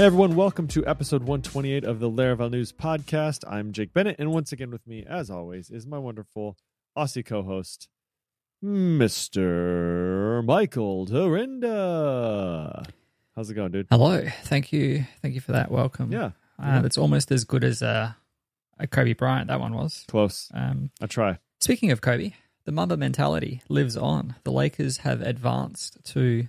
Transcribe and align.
Hey 0.00 0.06
everyone, 0.06 0.34
welcome 0.34 0.66
to 0.68 0.86
episode 0.86 1.24
128 1.24 1.84
of 1.84 2.00
the 2.00 2.08
Laravel 2.08 2.50
News 2.50 2.72
Podcast. 2.72 3.44
I'm 3.46 3.70
Jake 3.70 3.92
Bennett, 3.92 4.16
and 4.18 4.32
once 4.32 4.50
again 4.50 4.70
with 4.70 4.86
me, 4.86 5.04
as 5.06 5.28
always, 5.28 5.68
is 5.68 5.86
my 5.86 5.98
wonderful 5.98 6.56
Aussie 6.96 7.22
co-host, 7.22 7.86
Mr. 8.64 10.42
Michael 10.42 11.06
Dyrynda. 11.06 12.88
How's 13.36 13.50
it 13.50 13.54
going, 13.54 13.72
dude? 13.72 13.88
Hello, 13.90 14.24
thank 14.44 14.72
you, 14.72 15.04
thank 15.20 15.34
you 15.34 15.42
for 15.42 15.52
that 15.52 15.70
welcome. 15.70 16.10
Yeah, 16.10 16.30
uh, 16.58 16.80
it's 16.82 16.96
almost 16.96 17.30
as 17.30 17.44
good 17.44 17.62
as 17.62 17.82
uh, 17.82 18.12
a 18.78 18.86
Kobe 18.86 19.12
Bryant. 19.12 19.48
That 19.48 19.60
one 19.60 19.74
was 19.74 20.06
close. 20.08 20.50
Um, 20.54 20.92
I 21.02 21.08
try. 21.08 21.40
Speaking 21.60 21.90
of 21.90 22.00
Kobe, 22.00 22.32
the 22.64 22.72
Mamba 22.72 22.96
mentality 22.96 23.60
lives 23.68 23.98
on. 23.98 24.36
The 24.44 24.52
Lakers 24.52 24.96
have 24.96 25.20
advanced 25.20 26.02
to 26.04 26.48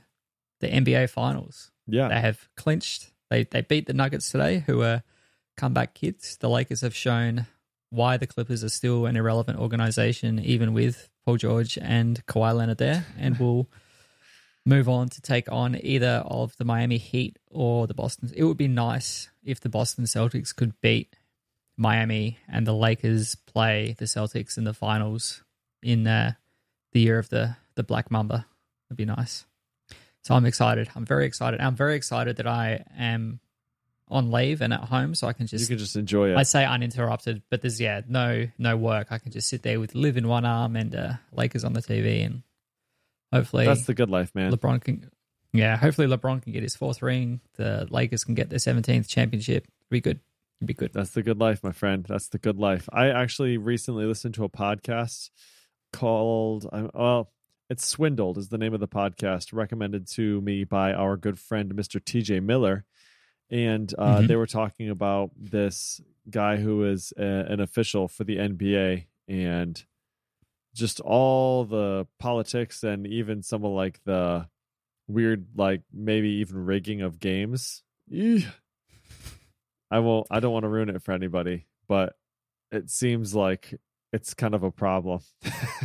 the 0.61 0.67
NBA 0.69 1.09
Finals. 1.09 1.71
Yeah, 1.85 2.07
they 2.07 2.21
have 2.21 2.47
clinched 2.55 3.10
they 3.31 3.45
they 3.45 3.61
beat 3.61 3.87
the 3.87 3.93
Nuggets 3.93 4.29
today, 4.29 4.63
who 4.67 4.83
are 4.83 5.01
comeback 5.57 5.95
kids. 5.95 6.37
The 6.37 6.49
Lakers 6.49 6.81
have 6.81 6.95
shown 6.95 7.47
why 7.89 8.17
the 8.17 8.27
Clippers 8.27 8.63
are 8.63 8.69
still 8.69 9.05
an 9.05 9.15
irrelevant 9.15 9.57
organization, 9.57 10.39
even 10.39 10.73
with 10.73 11.09
Paul 11.25 11.37
George 11.37 11.77
and 11.81 12.23
Kawhi 12.25 12.55
Leonard 12.55 12.77
there, 12.77 13.05
and 13.17 13.39
will 13.39 13.69
move 14.65 14.89
on 14.89 15.09
to 15.09 15.21
take 15.21 15.51
on 15.51 15.79
either 15.81 16.23
of 16.25 16.55
the 16.57 16.65
Miami 16.65 16.97
Heat 16.97 17.39
or 17.49 17.87
the 17.87 17.93
Boston. 17.93 18.31
It 18.35 18.43
would 18.43 18.57
be 18.57 18.67
nice 18.67 19.29
if 19.43 19.61
the 19.61 19.69
Boston 19.69 20.03
Celtics 20.05 20.55
could 20.55 20.79
beat 20.81 21.15
Miami 21.77 22.37
and 22.47 22.67
the 22.67 22.75
Lakers 22.75 23.35
play 23.35 23.95
the 23.97 24.05
Celtics 24.05 24.57
in 24.57 24.65
the 24.65 24.73
finals 24.73 25.43
in 25.81 26.05
uh, 26.05 26.33
the 26.91 26.99
year 26.99 27.17
of 27.17 27.29
the 27.29 27.55
the 27.75 27.83
Black 27.83 28.11
Mamba. 28.11 28.45
It'd 28.89 28.97
be 28.97 29.05
nice. 29.05 29.45
So 30.23 30.35
I'm 30.35 30.45
excited. 30.45 30.89
I'm 30.95 31.05
very 31.05 31.25
excited. 31.25 31.59
I'm 31.59 31.75
very 31.75 31.95
excited 31.95 32.37
that 32.37 32.47
I 32.47 32.85
am 32.97 33.39
on 34.07 34.29
leave 34.29 34.61
and 34.61 34.73
at 34.73 34.81
home, 34.81 35.15
so 35.15 35.27
I 35.27 35.33
can 35.33 35.47
just 35.47 35.61
you 35.61 35.67
can 35.67 35.77
just 35.77 35.95
enjoy 35.95 36.31
it. 36.31 36.37
I 36.37 36.43
say 36.43 36.65
uninterrupted, 36.65 37.41
but 37.49 37.61
there's 37.61 37.79
yeah 37.79 38.01
no 38.07 38.47
no 38.57 38.77
work. 38.77 39.07
I 39.09 39.17
can 39.17 39.31
just 39.31 39.47
sit 39.47 39.63
there 39.63 39.79
with 39.79 39.95
Liv 39.95 40.17
in 40.17 40.27
one 40.27 40.45
arm 40.45 40.75
and 40.75 40.93
uh, 40.93 41.13
Lakers 41.31 41.63
on 41.63 41.73
the 41.73 41.81
TV, 41.81 42.25
and 42.25 42.43
hopefully 43.31 43.65
that's 43.65 43.85
the 43.85 43.93
good 43.93 44.09
life, 44.09 44.35
man. 44.35 44.51
LeBron 44.51 44.83
can 44.83 45.09
yeah, 45.53 45.75
hopefully 45.77 46.07
LeBron 46.07 46.43
can 46.43 46.53
get 46.53 46.63
his 46.63 46.75
fourth 46.75 47.01
ring. 47.01 47.41
The 47.55 47.87
Lakers 47.89 48.23
can 48.23 48.35
get 48.35 48.49
their 48.49 48.59
17th 48.59 49.07
championship. 49.07 49.63
It'd 49.63 49.89
be 49.89 50.01
good. 50.01 50.19
It'd 50.59 50.67
be 50.67 50.73
good. 50.73 50.93
That's 50.93 51.11
the 51.11 51.23
good 51.23 51.39
life, 51.39 51.63
my 51.63 51.71
friend. 51.71 52.05
That's 52.07 52.27
the 52.27 52.37
good 52.37 52.57
life. 52.57 52.87
I 52.93 53.09
actually 53.09 53.57
recently 53.57 54.05
listened 54.05 54.35
to 54.35 54.43
a 54.43 54.49
podcast 54.49 55.29
called 55.91 56.69
well 56.93 57.31
it's 57.71 57.85
Swindled 57.85 58.37
is 58.37 58.49
the 58.49 58.57
name 58.57 58.73
of 58.73 58.81
the 58.81 58.87
podcast, 58.87 59.53
recommended 59.53 60.05
to 60.05 60.41
me 60.41 60.65
by 60.65 60.91
our 60.91 61.15
good 61.15 61.39
friend 61.39 61.73
Mr. 61.73 62.01
TJ 62.01 62.43
Miller. 62.43 62.83
And 63.49 63.93
uh, 63.97 64.17
mm-hmm. 64.17 64.27
they 64.27 64.35
were 64.35 64.45
talking 64.45 64.89
about 64.89 65.31
this 65.37 66.01
guy 66.29 66.57
who 66.57 66.83
is 66.83 67.13
a, 67.17 67.23
an 67.23 67.61
official 67.61 68.09
for 68.09 68.25
the 68.25 68.35
NBA 68.35 69.05
and 69.29 69.81
just 70.75 70.99
all 70.99 71.63
the 71.63 72.07
politics 72.19 72.83
and 72.83 73.07
even 73.07 73.41
some 73.41 73.63
of 73.63 73.71
like 73.71 74.03
the 74.03 74.49
weird, 75.07 75.45
like 75.55 75.83
maybe 75.93 76.27
even 76.27 76.65
rigging 76.65 77.01
of 77.01 77.21
games. 77.21 77.83
I 79.89 79.99
won't, 79.99 80.27
I 80.29 80.41
don't 80.41 80.51
want 80.51 80.63
to 80.63 80.69
ruin 80.69 80.89
it 80.89 81.03
for 81.03 81.13
anybody, 81.13 81.67
but 81.87 82.17
it 82.69 82.89
seems 82.89 83.33
like 83.33 83.79
it's 84.11 84.33
kind 84.33 84.53
of 84.53 84.63
a 84.63 84.71
problem. 84.71 85.21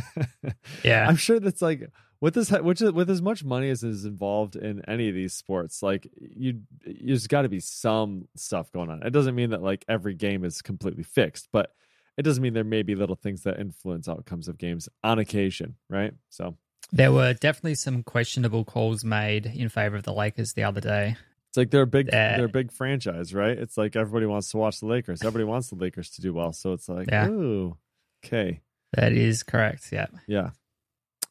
yeah, 0.83 1.07
I'm 1.07 1.15
sure 1.15 1.39
that's 1.39 1.61
like 1.61 1.89
with 2.19 2.33
this, 2.33 2.49
which 2.51 2.81
with 2.81 3.09
as 3.09 3.21
much 3.21 3.43
money 3.43 3.69
as 3.69 3.83
is 3.83 4.05
involved 4.05 4.55
in 4.55 4.83
any 4.87 5.09
of 5.09 5.15
these 5.15 5.33
sports, 5.33 5.83
like 5.83 6.07
you, 6.19 6.61
there's 6.85 7.27
got 7.27 7.43
to 7.43 7.49
be 7.49 7.59
some 7.59 8.27
stuff 8.35 8.71
going 8.71 8.89
on. 8.89 9.03
It 9.03 9.11
doesn't 9.11 9.35
mean 9.35 9.51
that 9.51 9.61
like 9.61 9.85
every 9.87 10.15
game 10.15 10.43
is 10.43 10.61
completely 10.61 11.03
fixed, 11.03 11.49
but 11.51 11.71
it 12.17 12.23
doesn't 12.23 12.41
mean 12.41 12.53
there 12.53 12.63
may 12.63 12.81
be 12.81 12.95
little 12.95 13.15
things 13.15 13.43
that 13.43 13.59
influence 13.59 14.09
outcomes 14.09 14.47
of 14.47 14.57
games 14.57 14.89
on 15.03 15.19
occasion, 15.19 15.75
right? 15.89 16.13
So 16.29 16.57
there 16.91 17.11
were 17.11 17.33
definitely 17.33 17.75
some 17.75 18.01
questionable 18.01 18.65
calls 18.65 19.03
made 19.03 19.45
in 19.45 19.69
favor 19.69 19.95
of 19.95 20.03
the 20.03 20.13
Lakers 20.13 20.53
the 20.53 20.63
other 20.63 20.81
day. 20.81 21.17
It's 21.49 21.57
like 21.57 21.69
they're 21.69 21.83
a 21.83 21.87
big, 21.87 22.09
uh, 22.09 22.37
they're 22.37 22.45
a 22.45 22.49
big 22.49 22.71
franchise, 22.71 23.33
right? 23.33 23.57
It's 23.57 23.77
like 23.77 23.95
everybody 23.95 24.25
wants 24.25 24.49
to 24.51 24.57
watch 24.57 24.79
the 24.79 24.87
Lakers. 24.87 25.21
Everybody 25.21 25.43
wants 25.43 25.69
the 25.69 25.75
Lakers 25.75 26.09
to 26.11 26.21
do 26.21 26.33
well, 26.33 26.51
so 26.51 26.73
it's 26.73 26.89
like, 26.89 27.09
yeah. 27.09 27.27
ooh, 27.27 27.77
Okay. 28.25 28.61
That 28.93 29.13
is 29.13 29.43
correct. 29.43 29.89
Yeah. 29.91 30.07
Yeah. 30.27 30.51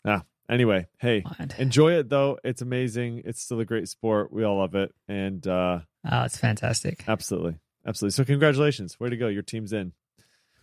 Ah. 0.04 0.22
Anyway, 0.48 0.86
hey, 0.98 1.24
Mind. 1.38 1.56
enjoy 1.58 1.94
it 1.94 2.08
though. 2.08 2.38
It's 2.44 2.62
amazing. 2.62 3.22
It's 3.24 3.42
still 3.42 3.58
a 3.58 3.64
great 3.64 3.88
sport. 3.88 4.32
We 4.32 4.44
all 4.44 4.58
love 4.58 4.74
it. 4.76 4.94
And 5.08 5.44
uh 5.46 5.80
Oh, 6.08 6.22
it's 6.22 6.36
fantastic. 6.38 7.04
Absolutely. 7.08 7.56
Absolutely. 7.84 8.12
So 8.14 8.24
congratulations. 8.24 8.98
Way 9.00 9.10
to 9.10 9.16
go. 9.16 9.26
Your 9.26 9.42
team's 9.42 9.72
in. 9.72 9.92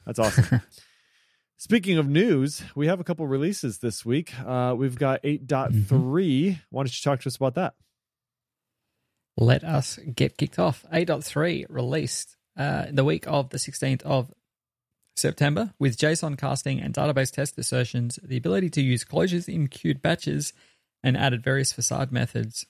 That's 0.06 0.20
awesome. 0.20 0.62
Speaking 1.58 1.98
of 1.98 2.08
news, 2.08 2.64
we 2.76 2.88
have 2.88 3.00
a 3.00 3.04
couple 3.04 3.28
releases 3.28 3.78
this 3.80 4.06
week. 4.06 4.34
Uh, 4.40 4.74
we've 4.78 4.98
got 4.98 5.22
8.3. 5.24 5.48
Mm-hmm. 5.72 6.52
Why 6.70 6.84
don't 6.84 6.88
you 6.98 7.02
talk 7.04 7.22
to 7.22 7.28
us 7.28 7.36
about 7.36 7.56
that? 7.56 7.74
Let 9.38 9.64
us 9.64 9.98
get 10.14 10.38
kicked 10.38 10.60
off. 10.60 10.86
8.3 10.94 11.66
released 11.70 12.36
uh, 12.58 12.86
the 12.92 13.04
week 13.04 13.26
of 13.28 13.50
the 13.50 13.58
16th 13.58 14.02
of 14.04 14.32
September, 15.16 15.74
with 15.80 15.98
JSON 15.98 16.38
casting 16.38 16.82
and 16.82 16.94
database 16.94 17.32
test 17.32 17.58
assertions, 17.58 18.20
the 18.24 18.38
ability 18.38 18.70
to 18.72 18.82
use 18.82 19.06
closures 19.06 19.48
in 19.48 19.68
queued 19.68 20.02
batches, 20.02 20.54
and 21.04 21.18
added 21.18 21.44
various 21.44 21.74
facade 21.74 22.12
methods, 22.12 22.66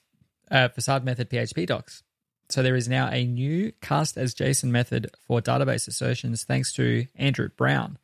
uh, 0.50 0.68
facade 0.68 1.04
method 1.04 1.30
PHP 1.30 1.66
docs. 1.66 2.02
So 2.48 2.62
there 2.62 2.76
is 2.76 2.88
now 2.88 3.08
a 3.08 3.24
new 3.24 3.72
cast 3.80 4.18
as 4.18 4.34
JSON 4.34 4.68
method 4.68 5.10
for 5.26 5.40
database 5.40 5.88
assertions 5.88 6.44
thanks 6.44 6.72
to 6.74 7.06
Andrew 7.16 7.48
Brown. 7.56 7.98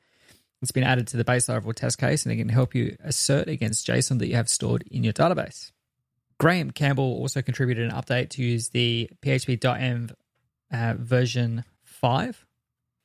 It's 0.62 0.72
been 0.72 0.84
added 0.84 1.06
to 1.08 1.16
the 1.16 1.24
base 1.24 1.48
level 1.48 1.72
test 1.72 1.98
case 1.98 2.24
and 2.24 2.32
it 2.32 2.36
can 2.36 2.48
help 2.48 2.74
you 2.74 2.96
assert 3.02 3.48
against 3.48 3.86
JSON 3.86 4.18
that 4.18 4.28
you 4.28 4.36
have 4.36 4.48
stored 4.48 4.84
in 4.90 5.04
your 5.04 5.12
database. 5.12 5.72
Graham 6.38 6.70
Campbell 6.70 7.04
also 7.18 7.42
contributed 7.42 7.90
an 7.90 7.96
update 7.96 8.30
to 8.30 8.42
use 8.42 8.70
the 8.70 9.10
PHP.env 9.22 10.14
uh, 10.72 10.94
version 10.98 11.64
5 11.84 12.46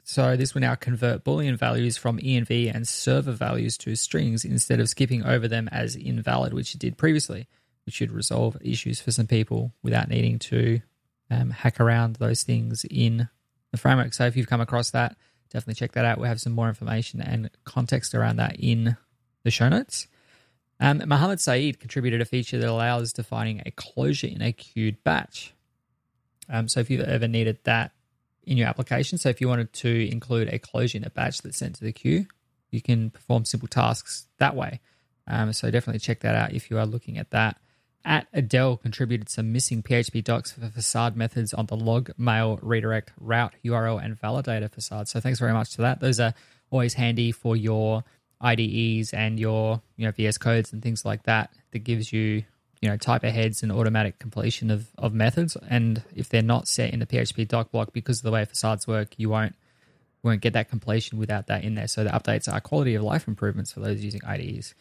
so 0.08 0.38
this 0.38 0.54
will 0.54 0.62
now 0.62 0.76
convert 0.76 1.24
Boolean 1.24 1.58
values 1.58 1.98
from 1.98 2.20
env 2.20 2.74
and 2.74 2.88
server 2.88 3.32
values 3.32 3.76
to 3.80 3.96
strings 3.96 4.46
instead 4.46 4.80
of 4.80 4.88
skipping 4.88 5.26
over 5.26 5.48
them 5.48 5.68
as 5.72 5.96
invalid, 5.96 6.54
which 6.54 6.76
it 6.76 6.80
did 6.80 6.96
previously, 6.96 7.48
which 7.86 7.96
should 7.96 8.12
resolve 8.12 8.56
issues 8.62 9.02
for 9.02 9.12
some 9.12 9.26
people 9.26 9.74
without 9.82 10.08
needing 10.08 10.38
to 10.38 10.80
um, 11.32 11.50
hack 11.50 11.80
around 11.80 12.18
those 12.18 12.44
things 12.44 12.86
in 12.90 13.30
the 13.72 13.78
framework. 13.78 14.14
So 14.14 14.28
if 14.28 14.38
you've 14.38 14.48
come 14.48 14.62
across 14.62 14.92
that, 14.92 15.18
definitely 15.50 15.74
check 15.74 15.94
that 15.94 16.06
out. 16.06 16.20
We 16.20 16.28
have 16.28 16.40
some 16.40 16.54
more 16.54 16.70
information 16.70 17.20
and 17.20 17.50
context 17.64 18.14
around 18.14 18.36
that 18.36 18.58
in 18.60 18.98
the 19.44 19.50
show 19.50 19.70
notes. 19.70 20.06
Um, 20.80 21.02
Mohamed 21.08 21.40
Said 21.40 21.80
contributed 21.80 22.22
a 22.22 22.26
feature 22.26 22.60
that 22.60 22.70
allows 22.70 23.12
defining 23.12 23.64
a 23.66 23.72
closure 23.72 24.28
in 24.28 24.44
a 24.44 24.52
queued 24.52 25.04
batch. 25.04 25.56
Um, 26.48 26.68
so 26.68 26.80
if 26.80 26.92
you've 26.92 27.02
ever 27.02 27.28
needed 27.28 27.58
that 27.64 27.92
in 28.46 28.58
your 28.58 28.68
application. 28.68 29.18
So 29.18 29.30
if 29.30 29.42
you 29.42 29.48
wanted 29.48 29.74
to 29.74 30.10
include 30.10 30.50
a 30.50 30.60
closure 30.60 30.98
in 30.98 31.04
a 31.04 31.10
batch 31.10 31.42
that's 31.42 31.58
sent 31.58 31.76
to 31.76 31.84
the 31.84 31.92
queue, 31.92 32.28
you 32.72 32.82
can 32.82 33.10
perform 33.10 33.46
simple 33.46 33.68
tasks 33.68 34.28
that 34.38 34.56
way. 34.56 34.82
Um, 35.28 35.54
so 35.54 35.72
definitely 35.72 36.00
check 36.00 36.22
that 36.22 36.36
out 36.36 36.54
if 36.54 36.70
you 36.70 36.78
are 36.78 36.86
looking 36.86 37.18
at 37.18 37.32
that. 37.32 37.58
At 38.04 38.28
Adele 38.34 38.78
contributed 38.78 39.30
some 39.30 39.52
missing 39.52 39.82
PHP 39.82 40.24
docs 40.24 40.52
for 40.52 40.68
facade 40.68 41.18
methods 41.18 41.56
on 41.56 41.66
the 41.66 41.76
log, 41.76 42.12
mail, 42.20 42.60
redirect, 42.62 43.12
route, 43.20 43.56
URL, 43.66 44.04
and 44.04 44.20
validator 44.20 44.72
facade. 44.72 45.08
So 45.08 45.20
thanks 45.20 45.40
very 45.40 45.54
much 45.54 45.72
to 45.72 45.82
that. 45.82 46.02
Those 46.02 46.20
are 46.20 46.36
always 46.70 46.94
handy 46.94 47.32
for 47.32 47.56
your 47.56 48.04
IDEs 48.42 49.14
and 49.14 49.40
your 49.40 49.82
you 49.98 50.06
know 50.06 50.12
VS 50.12 50.38
codes 50.38 50.72
and 50.72 50.84
things 50.84 51.04
like 51.04 51.24
that. 51.24 51.52
That 51.72 51.80
gives 51.80 52.14
you 52.14 52.44
you 52.86 52.92
know 52.92 52.98
type 52.98 53.24
aheads 53.24 53.64
and 53.64 53.72
automatic 53.72 54.20
completion 54.20 54.70
of, 54.70 54.90
of 55.00 55.12
methods. 55.12 55.58
And 55.68 56.04
if 56.16 56.30
they're 56.30 56.44
not 56.44 56.68
set 56.68 56.94
in 56.94 57.00
the 57.00 57.08
php 57.08 57.48
doc 57.48 57.72
block 57.72 57.94
because 57.94 58.20
of 58.20 58.24
the 58.24 58.32
way 58.32 58.46
facades 58.46 58.86
work 58.88 59.18
you 59.18 59.28
won't 59.28 59.56
won't 60.22 60.42
get 60.42 60.54
that 60.54 60.70
completion 60.70 61.18
without 61.18 61.48
that 61.48 61.64
in 61.64 61.74
there. 61.74 61.88
So 61.88 62.04
the 62.04 62.12
updates 62.12 62.52
are 62.52 62.62
quality 62.62 62.94
of 62.94 63.02
life 63.02 63.28
improvements 63.28 63.72
for 63.72 63.80
those 63.80 64.04
using 64.04 64.22
ides 64.24 64.76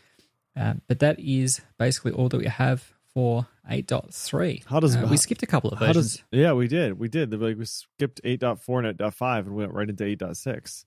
um, 0.55 0.83
but 0.87 0.99
that 0.99 1.19
is 1.19 1.63
basically 1.79 2.13
all 2.13 2.29
that 2.29 2.37
we 2.37 2.47
have 2.47 2.93
for 3.15 3.47
8.3 3.71 4.65
how 4.67 4.81
does 4.81 4.97
uh, 4.97 5.07
we 5.11 5.17
skipped 5.17 5.43
a 5.43 5.47
couple 5.47 5.71
of 5.71 5.79
versions 5.79 6.17
does, 6.17 6.25
yeah 6.31 6.53
we 6.53 6.69
did. 6.69 6.99
We 6.99 7.09
did. 7.09 7.33
Like 7.33 7.57
we 7.57 7.65
skipped 7.65 8.23
8.4 8.23 8.87
and 8.87 8.99
8.5 8.99 9.39
and 9.39 9.49
we 9.55 9.63
went 9.63 9.73
right 9.73 9.89
into 9.89 10.05
8.6 10.05 10.85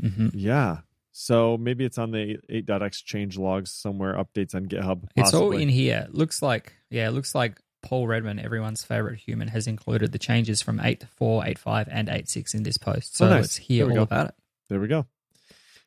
hmm 0.00 0.28
Yeah. 0.32 0.78
So 1.16 1.56
maybe 1.56 1.84
it's 1.84 1.96
on 1.96 2.10
the 2.10 2.38
8.x 2.50 3.00
change 3.02 3.38
logs 3.38 3.70
somewhere, 3.70 4.14
updates 4.14 4.52
on 4.56 4.66
GitHub. 4.66 5.04
It's 5.14 5.32
all 5.32 5.52
in 5.52 5.68
here. 5.68 6.08
Looks 6.10 6.42
like 6.42 6.72
yeah, 6.90 7.06
it 7.06 7.12
looks 7.12 7.36
like 7.36 7.60
Paul 7.82 8.08
Redmond, 8.08 8.40
everyone's 8.40 8.82
favorite 8.82 9.20
human, 9.20 9.46
has 9.46 9.68
included 9.68 10.10
the 10.10 10.18
changes 10.18 10.60
from 10.60 10.78
8.4, 10.80 11.54
8.5, 11.56 11.88
and 11.88 12.08
8.6 12.08 12.54
in 12.54 12.64
this 12.64 12.78
post. 12.78 13.16
So 13.16 13.26
Oh, 13.26 13.30
nice. 13.30 13.40
let's 13.42 13.56
hear 13.56 13.88
all 13.88 13.94
go. 13.94 14.02
about 14.02 14.28
it. 14.30 14.34
There 14.68 14.80
we 14.80 14.88
go. 14.88 15.06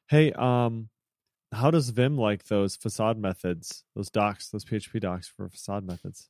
Hey, 0.08 0.32
um, 0.32 0.88
how 1.52 1.72
does 1.72 1.90
Vim 1.90 2.18
like 2.18 2.46
those 2.46 2.78
facade 2.78 3.18
methods, 3.18 3.84
those 3.96 4.10
docs, 4.10 4.50
those 4.50 4.64
PHP 4.64 5.02
docs 5.02 5.28
for 5.28 5.50
facade 5.50 5.86
methods? 5.86 6.30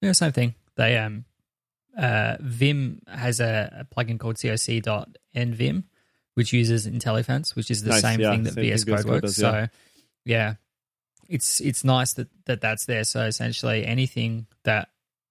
Yeah, 0.00 0.12
same 0.12 0.30
thing. 0.32 0.54
They 0.76 0.96
um 0.96 1.24
uh 1.98 2.36
Vim 2.40 3.00
has 3.08 3.40
a, 3.40 3.78
a 3.80 3.84
plugin 3.94 4.20
called 4.20 4.36
coc.nvim, 4.40 5.84
which 6.34 6.52
uses 6.52 6.86
IntelliSense, 6.86 7.54
which 7.54 7.70
is 7.70 7.82
the 7.82 7.90
Nice, 7.90 8.02
same 8.02 8.20
yeah, 8.20 8.30
thing 8.30 8.42
that 8.44 8.54
same 8.54 8.64
VS 8.64 8.84
Code 8.84 8.94
VS 8.96 9.02
Code 9.04 9.12
works. 9.12 9.22
does, 9.36 9.38
yeah. 9.42 9.50
So 9.66 9.68
yeah, 10.24 10.54
it's 11.28 11.60
it's 11.60 11.84
nice 11.84 12.14
that, 12.14 12.28
that 12.46 12.60
that's 12.60 12.86
there. 12.86 13.04
So 13.04 13.22
essentially 13.24 13.84
anything 13.86 14.46
that 14.64 14.88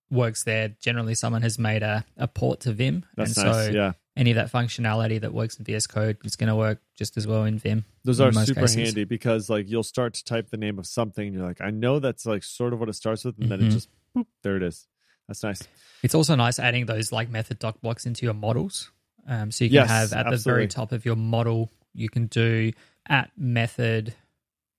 works 0.09 0.44
there, 0.44 0.69
generally 0.81 1.15
someone 1.15 1.42
has 1.42 1.57
made 1.57 1.83
a, 1.83 2.03
a 2.18 2.27
port 2.27 2.62
to 2.62 2.74
Vim. 2.74 3.06
That's 3.15 3.38
and 3.38 3.45
nice. 3.48 3.65
so 3.68 3.71
yeah. 3.71 3.92
any 4.18 4.31
of 4.31 4.36
that 4.36 4.51
functionality 4.51 5.21
that 5.21 5.33
works 5.33 5.57
in 5.57 5.63
VS 5.65 5.88
Code 5.88 6.18
is 6.25 6.36
going 6.36 6.50
to 6.50 6.56
work 6.56 6.80
just 6.98 7.15
as 7.18 7.25
well 7.25 7.45
in 7.45 7.57
Vim. 7.59 7.86
Those 8.04 8.19
in 8.19 8.27
are 8.27 8.45
super 8.45 8.62
cases. 8.62 8.75
handy 8.75 9.04
because 9.06 9.50
like 9.50 9.69
you'll 9.69 9.83
start 9.83 10.13
to 10.15 10.24
type 10.25 10.50
the 10.50 10.57
name 10.57 10.80
of 10.80 10.86
something 10.86 11.25
and 11.27 11.36
you're 11.36 11.45
like, 11.45 11.62
I 11.62 11.69
know 11.71 12.00
that's 12.00 12.25
like 12.25 12.44
sort 12.44 12.74
of 12.74 12.80
what 12.80 12.89
it 12.89 12.94
starts 12.94 13.24
with, 13.24 13.39
and 13.39 13.50
then 13.50 13.62
it 13.62 13.69
Mhm. 13.69 13.71
just 13.71 13.89
boop, 14.15 14.25
there 14.44 14.57
it 14.57 14.63
is. 14.63 14.86
That's 15.27 15.44
nice. 15.44 15.62
It's 16.04 16.15
also 16.15 16.36
nice 16.36 16.59
adding 16.59 16.88
those 16.88 17.13
like 17.13 17.30
method 17.30 17.59
doc 17.59 17.80
blocks 17.80 18.06
into 18.06 18.25
your 18.25 18.33
models. 18.33 18.92
Um, 19.27 19.51
so 19.51 19.65
you 19.65 19.69
can 19.69 19.75
Yes, 19.75 19.89
have 19.89 20.13
at 20.13 20.29
the 20.29 20.38
very 20.38 20.68
top 20.68 20.91
of 20.91 21.06
your 21.06 21.15
model, 21.15 21.71
you 21.94 22.09
can 22.09 22.27
do 22.27 22.71
at 23.07 23.31
method 23.38 24.13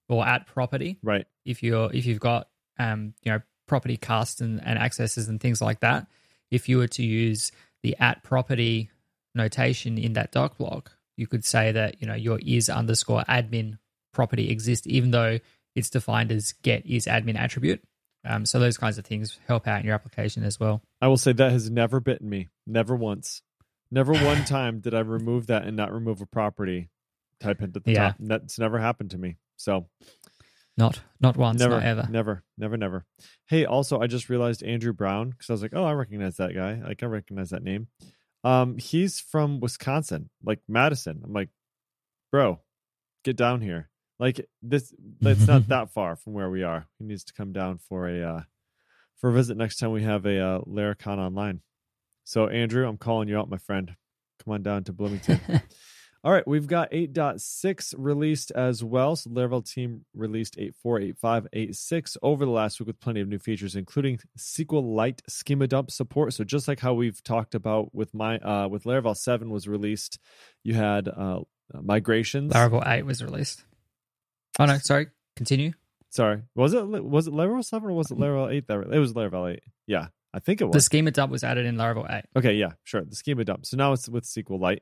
or 0.09 0.27
at 0.27 0.47
property 0.47 0.99
Right. 1.03 1.27
if 1.45 1.63
you're 1.63 1.93
if 1.93 2.07
you've 2.07 2.21
got 2.21 2.49
um, 2.79 3.15
you 3.23 3.33
know 3.33 3.41
property 3.67 3.97
cast 3.97 4.41
and, 4.41 4.61
and 4.65 4.79
accesses 4.79 5.29
and 5.29 5.41
things 5.41 5.61
like 5.61 5.81
that. 5.81 6.07
If 6.51 6.69
you 6.69 6.79
were 6.79 6.89
to 6.89 7.03
use 7.03 7.53
the 7.83 7.97
at 7.99 8.23
property 8.23 8.91
notation 9.35 9.97
in 9.99 10.15
that 10.15 10.33
doc 10.33 10.59
block, 10.59 10.93
you 11.17 11.27
could 11.27 11.45
say 11.45 11.73
that 11.73 12.01
you 12.01 12.07
know 12.07 12.15
your 12.15 12.39
is 12.45 12.69
underscore 12.69 13.23
admin 13.29 13.79
property 14.13 14.51
exists, 14.51 14.87
even 14.87 15.11
though 15.11 15.39
it's 15.75 15.89
defined 15.91 16.31
as 16.33 16.53
get 16.63 16.85
is 16.87 17.07
admin 17.07 17.39
attribute. 17.39 17.83
Um, 18.25 18.47
so 18.47 18.61
those 18.61 18.77
kinds 18.79 18.99
of 18.99 19.05
things 19.05 19.39
help 19.49 19.67
out 19.67 19.81
in 19.81 19.87
your 19.87 19.95
application 19.95 20.45
as 20.45 20.61
well. 20.61 20.81
I 21.01 21.09
will 21.09 21.17
say 21.17 21.33
that 21.33 21.51
has 21.51 21.71
never 21.71 21.99
bitten 21.99 22.29
me. 22.29 22.51
Never 22.67 22.95
once. 22.95 23.43
Never 23.93 24.13
one 24.15 24.45
time 24.47 24.81
did 24.81 24.95
I 24.95 25.01
remove 25.01 25.47
that 25.49 25.65
and 25.67 25.77
not 25.77 25.93
remove 25.93 26.21
a 26.23 26.27
property 26.27 26.89
type 27.41 27.61
into 27.61 27.79
the 27.79 27.93
Yeah. 27.93 28.09
top. 28.09 28.17
That's 28.21 28.59
never 28.59 28.79
happened 28.79 29.11
to 29.11 29.19
me. 29.19 29.37
So 29.57 29.89
Not 30.79 31.03
not 31.21 31.37
once, 31.37 31.61
never, 31.61 31.75
not 31.75 31.85
ever. 31.85 32.09
never, 32.11 32.45
never, 32.57 32.77
never. 32.79 33.05
Hey, 33.47 33.67
also, 33.67 34.01
I 34.01 34.07
just 34.07 34.31
realized 34.31 34.63
Andrew 34.63 34.95
Brown 34.95 35.31
because 35.31 35.51
I 35.51 35.53
was 35.53 35.63
like, 35.63 35.75
oh, 35.75 35.85
I 35.85 35.93
recognize 35.93 36.39
that 36.39 36.55
guy. 36.55 36.81
Like, 36.83 37.03
I 37.03 37.07
recognize 37.07 37.51
that 37.51 37.63
name. 37.63 37.89
Um, 38.43 38.79
he's 38.79 39.21
from 39.21 39.61
Wisconsin, 39.61 40.31
like 40.43 40.61
Madison. 40.67 41.21
I'm 41.23 41.33
like, 41.35 41.51
bro, 42.33 42.61
get 43.25 43.37
down 43.37 43.61
here. 43.61 43.91
Like 44.19 44.47
this, 44.63 44.95
it's 45.21 45.47
not 45.47 45.69
that 45.69 45.93
far 45.93 46.17
from 46.17 46.33
where 46.33 46.49
we 46.49 46.63
are. 46.63 46.87
He 46.99 47.05
needs 47.05 47.25
to 47.25 47.35
come 47.35 47.53
down 47.53 47.77
for 47.79 48.09
a 48.09 48.23
uh, 48.23 48.43
for 49.19 49.29
a 49.29 49.33
visit 49.35 49.57
next 49.59 49.77
time 49.77 49.93
we 49.93 50.03
have 50.03 50.25
a 50.27 50.39
uh, 50.41 50.59
Laracon 50.61 51.19
online. 51.19 51.61
So, 52.25 52.49
Andrew, 52.49 52.87
I'm 52.87 52.99
calling 52.99 53.29
you 53.29 53.39
out, 53.39 53.51
my 53.51 53.59
friend. 53.59 53.95
Come 54.45 54.55
on 54.55 54.63
down 54.63 54.85
to 54.85 54.93
Bloomington. 54.93 55.41
All 56.25 56.31
right, 56.31 56.47
we've 56.47 56.69
got 56.69 56.93
8.6 56.93 57.95
released 57.99 58.53
as 58.53 58.85
well. 58.85 59.17
So 59.17 59.29
Laravel 59.31 59.69
team 59.69 60.05
released 60.15 60.57
8.4, 60.57 61.17
8.5, 61.21 61.47
8.6 61.53 62.17
over 62.23 62.45
the 62.45 62.51
last 62.51 62.79
week 62.79 62.87
with 62.87 63.01
plenty 63.01 63.21
of 63.21 63.27
new 63.27 63.41
features, 63.41 63.75
including 63.75 64.21
SQLite 64.39 65.19
schema 65.29 65.67
dump 65.67 65.91
support. 65.91 66.33
So 66.35 66.45
just 66.45 66.69
like 66.69 66.79
how 66.79 66.95
we've 66.95 67.21
talked 67.25 67.57
about 67.57 67.93
with 67.93 68.15
my 68.15 68.39
uh, 68.39 68.69
with 68.69 68.85
Laravel 68.85 69.17
7 69.17 69.51
was 69.51 69.67
released, 69.67 70.21
you 70.63 70.75
had 70.75 71.09
uh, 71.09 71.41
migrations. 71.75 72.53
Laravel 72.53 72.87
8 72.87 73.05
was 73.05 73.21
released. 73.25 73.65
Oh 74.61 74.67
no, 74.67 74.79
sorry. 74.79 75.09
Continue. 75.35 75.73
Sorry, 76.11 76.43
was 76.55 76.73
it 76.73 76.87
was 76.87 77.27
it 77.27 77.33
Laravel 77.33 77.65
7 77.65 77.89
or 77.89 77.95
was 77.95 78.13
it 78.13 78.19
Laravel 78.19 78.55
8? 78.55 78.69
That 78.69 78.93
it 78.93 78.99
was 78.99 79.13
Laravel 79.13 79.55
8. 79.55 79.63
Yeah, 79.89 80.09
I 80.35 80.39
think 80.39 80.61
it 80.61 80.65
was. 80.65 80.75
The 80.75 80.81
schema 80.81 81.11
dump 81.11 81.31
was 81.31 81.45
added 81.45 81.67
in 81.67 81.77
Laravel 81.77 82.11
8. 82.11 82.25
Okay, 82.37 82.55
yeah, 82.55 82.73
sure. 82.85 83.03
The 83.05 83.17
schema 83.17 83.45
dump. 83.45 83.67
So 83.67 83.77
now 83.77 83.93
it's 83.93 84.09
with 84.09 84.25
SQLite. 84.25 84.81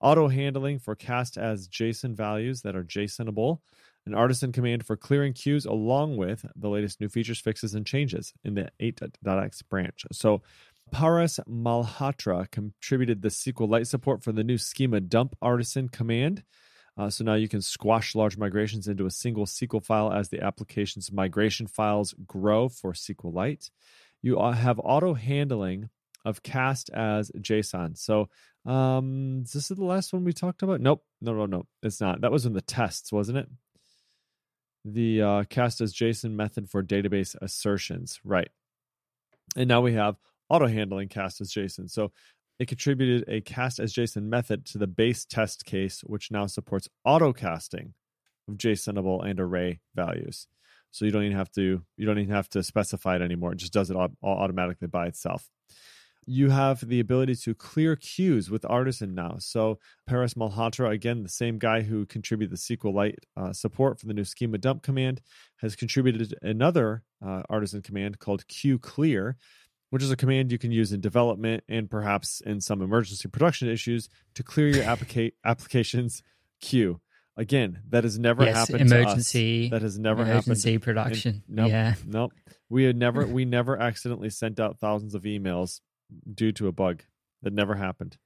Auto 0.00 0.28
handling 0.28 0.78
for 0.78 0.94
cast 0.94 1.36
as 1.38 1.68
JSON 1.68 2.14
values 2.14 2.62
that 2.62 2.76
are 2.76 2.84
JSONable. 2.84 3.58
An 4.04 4.14
artisan 4.14 4.50
command 4.50 4.84
for 4.84 4.96
clearing 4.96 5.32
queues, 5.32 5.64
along 5.64 6.16
with 6.16 6.44
the 6.56 6.68
latest 6.68 7.00
new 7.00 7.08
features, 7.08 7.38
fixes, 7.38 7.74
and 7.74 7.86
changes 7.86 8.32
in 8.42 8.54
the 8.54 8.68
8.x 8.80 9.62
branch. 9.62 10.04
So 10.10 10.42
Paras 10.90 11.38
Malhotra 11.48 12.50
contributed 12.50 13.22
the 13.22 13.28
SQLite 13.28 13.86
support 13.86 14.22
for 14.22 14.32
the 14.32 14.42
new 14.42 14.58
schema 14.58 15.00
dump 15.00 15.36
artisan 15.40 15.88
command. 15.88 16.42
Uh, 16.96 17.08
so 17.08 17.24
now 17.24 17.34
you 17.34 17.48
can 17.48 17.62
squash 17.62 18.14
large 18.14 18.36
migrations 18.36 18.86
into 18.86 19.06
a 19.06 19.10
single 19.10 19.46
SQL 19.46 19.82
file 19.82 20.12
as 20.12 20.28
the 20.28 20.42
application's 20.42 21.10
migration 21.10 21.66
files 21.66 22.14
grow 22.26 22.68
for 22.68 22.92
SQLite. 22.92 23.70
You 24.22 24.38
have 24.38 24.80
auto 24.82 25.14
handling 25.14 25.90
of 26.24 26.42
cast 26.42 26.90
as 26.90 27.30
JSON. 27.32 27.98
So 27.98 28.28
um, 28.64 29.42
is 29.44 29.52
this 29.52 29.68
the 29.68 29.84
last 29.84 30.12
one 30.12 30.24
we 30.24 30.32
talked 30.32 30.62
about? 30.62 30.80
Nope, 30.80 31.04
no, 31.20 31.34
no, 31.34 31.46
no, 31.46 31.66
it's 31.82 32.00
not. 32.00 32.20
That 32.20 32.32
was 32.32 32.46
in 32.46 32.52
the 32.52 32.60
tests, 32.60 33.12
wasn't 33.12 33.38
it? 33.38 33.48
The 34.84 35.22
uh, 35.22 35.44
cast 35.44 35.80
as 35.80 35.94
JSON 35.94 36.32
method 36.32 36.70
for 36.70 36.82
database 36.82 37.34
assertions, 37.40 38.20
right? 38.24 38.48
And 39.56 39.68
now 39.68 39.80
we 39.80 39.94
have 39.94 40.16
auto 40.48 40.66
handling 40.66 41.08
cast 41.08 41.40
as 41.40 41.52
JSON. 41.52 41.90
So 41.90 42.12
it 42.58 42.68
contributed 42.68 43.28
a 43.28 43.40
cast 43.40 43.80
as 43.80 43.92
JSON 43.92 44.24
method 44.24 44.66
to 44.66 44.78
the 44.78 44.86
base 44.86 45.24
test 45.24 45.64
case, 45.64 46.02
which 46.02 46.30
now 46.30 46.46
supports 46.46 46.88
auto 47.04 47.32
casting 47.32 47.94
of 48.48 48.56
JSONable 48.56 49.24
and 49.28 49.40
array 49.40 49.80
values. 49.94 50.46
So 50.92 51.06
you 51.06 51.10
don't 51.10 51.24
even 51.24 51.36
have 51.36 51.50
to 51.52 51.82
you 51.96 52.06
don't 52.06 52.18
even 52.18 52.34
have 52.34 52.48
to 52.50 52.62
specify 52.62 53.16
it 53.16 53.22
anymore. 53.22 53.52
It 53.52 53.58
just 53.58 53.72
does 53.72 53.90
it 53.90 53.96
all, 53.96 54.10
all 54.22 54.38
automatically 54.38 54.88
by 54.88 55.06
itself. 55.06 55.48
You 56.24 56.50
have 56.50 56.86
the 56.86 57.00
ability 57.00 57.34
to 57.34 57.54
clear 57.54 57.96
queues 57.96 58.48
with 58.48 58.64
Artisan 58.64 59.12
now. 59.12 59.36
So 59.38 59.80
Paras 60.06 60.34
Malhotra, 60.34 60.92
again, 60.92 61.24
the 61.24 61.28
same 61.28 61.58
guy 61.58 61.80
who 61.80 62.06
contributed 62.06 62.56
the 62.56 62.76
SQLite 62.76 63.16
uh, 63.36 63.52
support 63.52 63.98
for 63.98 64.06
the 64.06 64.14
new 64.14 64.22
schema 64.22 64.58
dump 64.58 64.84
command, 64.84 65.20
has 65.56 65.74
contributed 65.74 66.38
another 66.40 67.02
uh, 67.26 67.42
Artisan 67.50 67.82
command 67.82 68.20
called 68.20 68.46
queue 68.46 68.78
clear, 68.78 69.36
which 69.90 70.02
is 70.02 70.12
a 70.12 70.16
command 70.16 70.52
you 70.52 70.58
can 70.58 70.70
use 70.70 70.92
in 70.92 71.00
development 71.00 71.64
and 71.68 71.90
perhaps 71.90 72.40
in 72.42 72.60
some 72.60 72.82
emergency 72.82 73.28
production 73.28 73.68
issues 73.68 74.08
to 74.34 74.44
clear 74.44 74.68
your 74.68 74.84
applica- 74.84 75.32
application's 75.44 76.22
queue. 76.60 77.00
Again, 77.36 77.80
that 77.88 78.04
has 78.04 78.18
never 78.18 78.44
yes, 78.44 78.56
happened 78.56 78.92
emergency. 78.92 79.60
to 79.60 79.66
us. 79.66 79.70
That 79.80 79.82
has 79.82 79.98
never 79.98 80.22
emergency 80.22 80.72
happened. 80.72 80.82
production. 80.82 81.42
And- 81.46 81.56
nope, 81.56 81.70
Yeah. 81.70 81.94
Nope. 82.06 82.32
We 82.68 82.84
had 82.84 82.96
never 82.96 83.26
we 83.38 83.44
never 83.44 83.78
accidentally 83.78 84.30
sent 84.30 84.60
out 84.60 84.78
thousands 84.78 85.14
of 85.14 85.22
emails 85.22 85.80
due 86.32 86.52
to 86.52 86.68
a 86.68 86.72
bug. 86.72 87.02
That 87.42 87.52
never 87.52 87.74
happened. 87.74 88.18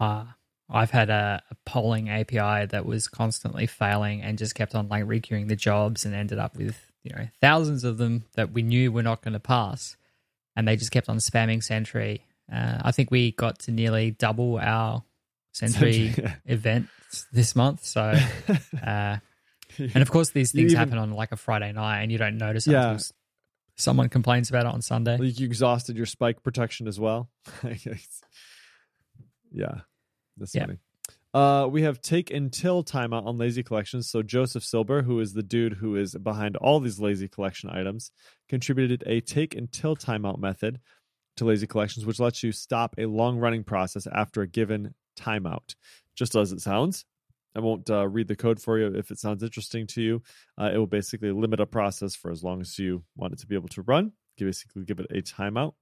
Uh, 0.00 0.24
I've 0.70 0.90
had 0.90 1.10
a, 1.10 1.42
a 1.50 1.56
polling 1.66 2.08
API 2.08 2.66
that 2.66 2.86
was 2.86 3.06
constantly 3.06 3.66
failing 3.66 4.22
and 4.22 4.38
just 4.38 4.54
kept 4.54 4.74
on 4.74 4.88
like 4.88 5.04
requeuing 5.04 5.48
the 5.48 5.56
jobs 5.56 6.06
and 6.06 6.14
ended 6.14 6.38
up 6.38 6.56
with 6.56 6.90
you 7.04 7.14
know 7.14 7.28
thousands 7.40 7.84
of 7.84 7.98
them 7.98 8.24
that 8.34 8.52
we 8.52 8.62
knew 8.62 8.90
were 8.90 9.02
not 9.02 9.22
going 9.22 9.34
to 9.34 9.40
pass, 9.40 9.96
and 10.56 10.66
they 10.66 10.76
just 10.76 10.90
kept 10.92 11.08
on 11.08 11.18
spamming 11.18 11.62
Sentry. 11.62 12.24
Uh, 12.50 12.78
I 12.82 12.92
think 12.92 13.10
we 13.10 13.32
got 13.32 13.58
to 13.60 13.70
nearly 13.70 14.12
double 14.12 14.58
our 14.58 15.04
Sentry 15.52 16.10
Sentry. 16.12 16.32
events 16.46 17.26
this 17.32 17.54
month. 17.54 17.84
So, 17.84 18.00
uh, 18.86 19.16
and 19.78 19.96
of 19.96 20.10
course, 20.10 20.30
these 20.30 20.52
things 20.52 20.72
even- 20.72 20.76
happen 20.78 20.98
on 20.98 21.12
like 21.12 21.32
a 21.32 21.36
Friday 21.36 21.72
night, 21.72 22.02
and 22.02 22.10
you 22.12 22.18
don't 22.18 22.38
notice 22.38 22.66
Yeah. 22.66 22.92
until 22.92 23.06
someone 23.76 24.08
complains 24.08 24.48
about 24.50 24.66
it 24.66 24.72
on 24.72 24.82
Sunday. 24.82 25.16
Like 25.16 25.38
you 25.38 25.46
exhausted 25.46 25.96
your 25.96 26.06
spike 26.06 26.42
protection 26.42 26.86
as 26.88 26.98
well. 27.00 27.30
yeah, 29.52 29.80
that's 30.36 30.54
Yeah. 30.54 30.66
funny. 30.66 30.78
Uh, 31.34 31.66
we 31.66 31.82
have 31.82 32.02
take 32.02 32.30
until 32.30 32.84
timeout 32.84 33.24
on 33.26 33.38
lazy 33.38 33.62
collections. 33.62 34.08
So 34.10 34.22
Joseph 34.22 34.62
Silber, 34.64 35.00
who 35.02 35.18
is 35.20 35.32
the 35.32 35.42
dude 35.42 35.74
who 35.74 35.96
is 35.96 36.14
behind 36.14 36.56
all 36.56 36.78
these 36.78 37.00
lazy 37.00 37.26
collection 37.26 37.70
items, 37.70 38.10
contributed 38.50 39.02
a 39.06 39.20
take 39.20 39.54
until 39.56 39.96
timeout 39.96 40.38
method 40.38 40.78
to 41.38 41.46
lazy 41.46 41.66
collections, 41.66 42.04
which 42.04 42.20
lets 42.20 42.42
you 42.42 42.52
stop 42.52 42.94
a 42.98 43.06
long 43.06 43.38
running 43.38 43.64
process 43.64 44.06
after 44.06 44.42
a 44.42 44.46
given 44.46 44.94
timeout. 45.18 45.74
Just 46.14 46.34
as 46.34 46.52
it 46.52 46.60
sounds. 46.60 47.04
I 47.54 47.60
won't 47.60 47.88
uh, 47.90 48.08
read 48.08 48.28
the 48.28 48.36
code 48.36 48.60
for 48.60 48.78
you 48.78 48.86
if 48.86 49.10
it 49.10 49.18
sounds 49.18 49.42
interesting 49.42 49.86
to 49.88 50.02
you. 50.02 50.22
Uh, 50.58 50.70
it 50.72 50.78
will 50.78 50.86
basically 50.86 51.32
limit 51.32 51.60
a 51.60 51.66
process 51.66 52.14
for 52.14 52.30
as 52.30 52.42
long 52.42 52.60
as 52.60 52.78
you 52.78 53.02
want 53.16 53.34
it 53.34 53.38
to 53.40 53.46
be 53.46 53.54
able 53.54 53.68
to 53.70 53.82
run. 53.82 54.12
Basically 54.38 54.84
give 54.84 54.98
it 54.98 55.06
a 55.10 55.22
timeout. 55.22 55.74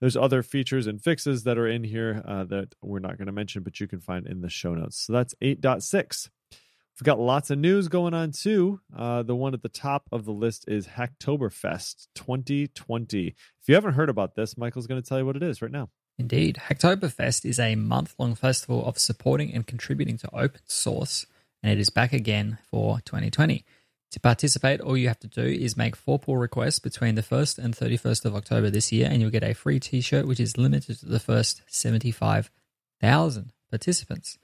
There's 0.00 0.16
other 0.16 0.42
features 0.42 0.86
and 0.86 1.02
fixes 1.02 1.44
that 1.44 1.58
are 1.58 1.66
in 1.66 1.84
here 1.84 2.22
uh, 2.26 2.44
that 2.44 2.74
we're 2.80 2.98
not 2.98 3.18
going 3.18 3.26
to 3.26 3.32
mention, 3.32 3.62
but 3.62 3.80
you 3.80 3.86
can 3.86 4.00
find 4.00 4.26
in 4.26 4.40
the 4.40 4.48
show 4.48 4.74
notes. 4.74 5.04
So 5.04 5.12
that's 5.12 5.34
8.6. 5.42 6.30
We've 6.52 7.04
got 7.04 7.18
lots 7.18 7.50
of 7.50 7.58
news 7.58 7.88
going 7.88 8.14
on 8.14 8.32
too. 8.32 8.80
Uh, 8.96 9.22
the 9.22 9.36
one 9.36 9.52
at 9.52 9.62
the 9.62 9.68
top 9.68 10.04
of 10.12 10.24
the 10.24 10.32
list 10.32 10.64
is 10.66 10.86
Hacktoberfest 10.86 12.06
2020. 12.14 13.26
If 13.26 13.34
you 13.68 13.74
haven't 13.74 13.94
heard 13.94 14.08
about 14.08 14.34
this, 14.34 14.56
Michael's 14.56 14.86
going 14.86 15.02
to 15.02 15.06
tell 15.06 15.18
you 15.18 15.26
what 15.26 15.36
it 15.36 15.42
is 15.42 15.60
right 15.60 15.70
now. 15.70 15.90
Indeed. 16.18 16.62
Hacktoberfest 16.68 17.44
is 17.44 17.58
a 17.58 17.74
month 17.74 18.14
long 18.18 18.34
festival 18.34 18.84
of 18.86 18.98
supporting 18.98 19.52
and 19.52 19.66
contributing 19.66 20.16
to 20.18 20.34
open 20.34 20.62
source, 20.66 21.26
and 21.62 21.70
it 21.70 21.78
is 21.78 21.90
back 21.90 22.12
again 22.12 22.58
for 22.70 23.00
2020. 23.04 23.64
To 24.12 24.20
participate, 24.20 24.80
all 24.80 24.96
you 24.96 25.08
have 25.08 25.20
to 25.20 25.28
do 25.28 25.42
is 25.42 25.76
make 25.76 25.94
four 25.94 26.18
pull 26.18 26.36
requests 26.36 26.78
between 26.78 27.16
the 27.16 27.22
1st 27.22 27.58
and 27.58 27.76
31st 27.76 28.24
of 28.24 28.34
October 28.34 28.70
this 28.70 28.92
year, 28.92 29.08
and 29.10 29.20
you'll 29.20 29.30
get 29.30 29.44
a 29.44 29.52
free 29.52 29.78
t 29.78 30.00
shirt, 30.00 30.26
which 30.26 30.40
is 30.40 30.56
limited 30.56 30.98
to 31.00 31.06
the 31.06 31.20
first 31.20 31.60
75,000 31.66 33.52
participants. 33.68 34.38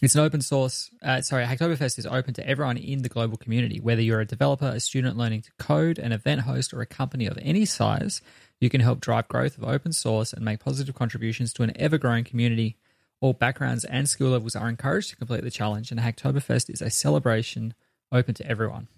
It's 0.00 0.14
an 0.14 0.20
open 0.20 0.40
source, 0.40 0.90
uh, 1.02 1.20
sorry, 1.22 1.44
Hacktoberfest 1.44 1.98
is 1.98 2.06
open 2.06 2.34
to 2.34 2.48
everyone 2.48 2.76
in 2.76 3.02
the 3.02 3.08
global 3.08 3.36
community. 3.36 3.80
Whether 3.80 4.02
you're 4.02 4.20
a 4.20 4.24
developer, 4.24 4.68
a 4.68 4.80
student 4.80 5.16
learning 5.16 5.42
to 5.42 5.50
code, 5.58 5.98
an 5.98 6.12
event 6.12 6.42
host, 6.42 6.72
or 6.72 6.80
a 6.80 6.86
company 6.86 7.26
of 7.26 7.38
any 7.42 7.64
size, 7.64 8.22
you 8.60 8.70
can 8.70 8.80
help 8.80 9.00
drive 9.00 9.28
growth 9.28 9.56
of 9.56 9.64
open 9.64 9.92
source 9.92 10.32
and 10.32 10.44
make 10.44 10.60
positive 10.60 10.94
contributions 10.94 11.52
to 11.54 11.62
an 11.62 11.72
ever 11.76 11.98
growing 11.98 12.24
community. 12.24 12.76
All 13.20 13.32
backgrounds 13.32 13.84
and 13.84 14.08
skill 14.08 14.28
levels 14.28 14.56
are 14.56 14.68
encouraged 14.68 15.10
to 15.10 15.16
complete 15.16 15.42
the 15.42 15.50
challenge, 15.50 15.90
and 15.90 16.00
Hacktoberfest 16.00 16.70
is 16.70 16.82
a 16.82 16.90
celebration 16.90 17.74
open 18.12 18.34
to 18.34 18.46
everyone. 18.46 18.88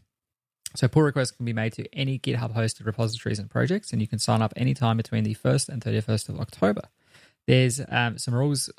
So 0.76 0.88
pull 0.88 1.02
requests 1.02 1.32
can 1.32 1.44
be 1.44 1.52
made 1.52 1.72
to 1.74 1.92
any 1.94 2.18
GitHub 2.18 2.54
hosted 2.54 2.86
repositories 2.86 3.38
and 3.38 3.50
projects, 3.50 3.92
and 3.92 4.00
you 4.00 4.06
can 4.06 4.18
sign 4.18 4.42
up 4.42 4.52
anytime 4.56 4.96
between 4.96 5.24
the 5.24 5.34
1st 5.34 5.68
and 5.68 5.82
31st 5.82 6.28
of 6.28 6.40
October. 6.40 6.82
There's 7.46 7.80
um, 7.88 8.18
some 8.18 8.34
rules 8.34 8.70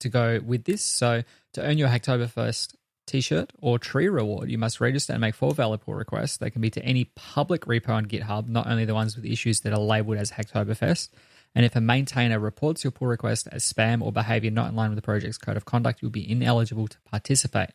to 0.00 0.08
go 0.08 0.40
with 0.44 0.64
this. 0.64 0.82
So 0.82 1.22
to 1.52 1.62
earn 1.62 1.78
your 1.78 1.88
Hacktoberfest 1.88 2.74
t-shirt 3.06 3.52
or 3.60 3.78
tree 3.78 4.08
reward, 4.08 4.50
you 4.50 4.58
must 4.58 4.80
register 4.80 5.12
and 5.12 5.20
make 5.20 5.34
four 5.34 5.54
valid 5.54 5.80
pull 5.80 5.94
requests. 5.94 6.36
They 6.36 6.50
can 6.50 6.60
be 6.60 6.70
to 6.70 6.84
any 6.84 7.04
public 7.14 7.62
repo 7.62 7.90
on 7.90 8.06
GitHub, 8.06 8.48
not 8.48 8.66
only 8.66 8.84
the 8.84 8.94
ones 8.94 9.16
with 9.16 9.24
issues 9.24 9.60
that 9.60 9.72
are 9.72 9.78
labeled 9.78 10.18
as 10.18 10.32
Hacktoberfest. 10.32 11.10
And 11.54 11.64
if 11.64 11.74
a 11.74 11.80
maintainer 11.80 12.38
reports 12.38 12.84
your 12.84 12.90
pull 12.90 13.08
request 13.08 13.48
as 13.50 13.64
spam 13.64 14.02
or 14.02 14.12
behavior 14.12 14.50
not 14.50 14.68
in 14.68 14.76
line 14.76 14.90
with 14.90 14.96
the 14.96 15.02
project's 15.02 15.38
code 15.38 15.56
of 15.56 15.64
conduct, 15.64 16.02
you'll 16.02 16.10
be 16.10 16.30
ineligible 16.30 16.88
to 16.88 16.98
participate. 17.10 17.70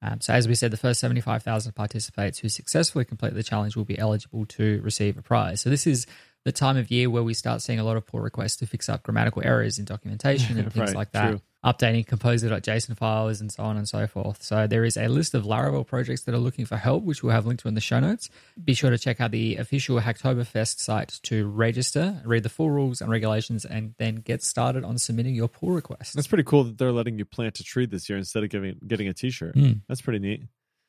Um, 0.00 0.20
so, 0.20 0.32
as 0.32 0.46
we 0.46 0.54
said, 0.54 0.70
the 0.70 0.76
first 0.76 1.00
75,000 1.00 1.72
participants 1.72 2.38
who 2.38 2.48
successfully 2.48 3.04
complete 3.04 3.34
the 3.34 3.42
challenge 3.42 3.74
will 3.74 3.84
be 3.84 3.98
eligible 3.98 4.46
to 4.46 4.80
receive 4.82 5.18
a 5.18 5.22
prize. 5.22 5.60
So, 5.60 5.70
this 5.70 5.86
is 5.86 6.06
the 6.44 6.52
time 6.52 6.76
of 6.76 6.90
year 6.90 7.10
where 7.10 7.22
we 7.22 7.34
start 7.34 7.60
seeing 7.62 7.78
a 7.78 7.84
lot 7.84 7.96
of 7.96 8.06
pull 8.06 8.20
requests 8.20 8.56
to 8.56 8.66
fix 8.66 8.88
up 8.88 9.02
grammatical 9.02 9.42
errors 9.44 9.78
in 9.78 9.84
documentation 9.84 10.58
and 10.58 10.72
things 10.72 10.88
Right, 10.90 10.96
like 10.96 11.12
that. 11.12 11.28
true. 11.30 11.40
Updating 11.64 12.06
composer.json 12.06 12.96
files 12.96 13.40
and 13.40 13.50
so 13.50 13.64
on 13.64 13.76
and 13.76 13.88
so 13.88 14.06
forth. 14.06 14.42
So 14.44 14.68
there 14.68 14.84
is 14.84 14.96
a 14.96 15.08
list 15.08 15.34
of 15.34 15.42
Laravel 15.44 15.84
projects 15.84 16.22
that 16.22 16.34
are 16.34 16.38
looking 16.38 16.64
for 16.64 16.76
help, 16.76 17.02
which 17.02 17.22
we'll 17.22 17.32
have 17.32 17.46
linked 17.46 17.62
to 17.62 17.68
in 17.68 17.74
the 17.74 17.80
show 17.80 17.98
notes. 17.98 18.30
Be 18.62 18.74
sure 18.74 18.90
to 18.90 18.96
check 18.98 19.20
out 19.20 19.32
the 19.32 19.56
official 19.56 19.98
Hacktoberfest 20.00 20.78
site 20.78 21.18
to 21.24 21.48
register, 21.48 22.22
read 22.24 22.44
the 22.44 22.48
full 22.48 22.70
rules 22.70 23.00
and 23.00 23.10
regulations, 23.10 23.64
and 23.64 23.94
then 23.98 24.16
get 24.16 24.42
started 24.44 24.84
on 24.84 24.98
submitting 24.98 25.34
your 25.34 25.48
pull 25.48 25.70
request. 25.70 26.14
That's 26.14 26.28
pretty 26.28 26.44
cool 26.44 26.62
that 26.64 26.78
they're 26.78 26.92
letting 26.92 27.18
you 27.18 27.24
plant 27.24 27.58
a 27.58 27.64
tree 27.64 27.86
this 27.86 28.08
year 28.08 28.18
instead 28.18 28.44
of 28.44 28.50
giving 28.50 28.78
getting 28.86 29.08
a 29.08 29.12
T-shirt. 29.12 29.56
Mm. 29.56 29.80
That's 29.88 30.00
pretty 30.00 30.20
neat. 30.20 30.42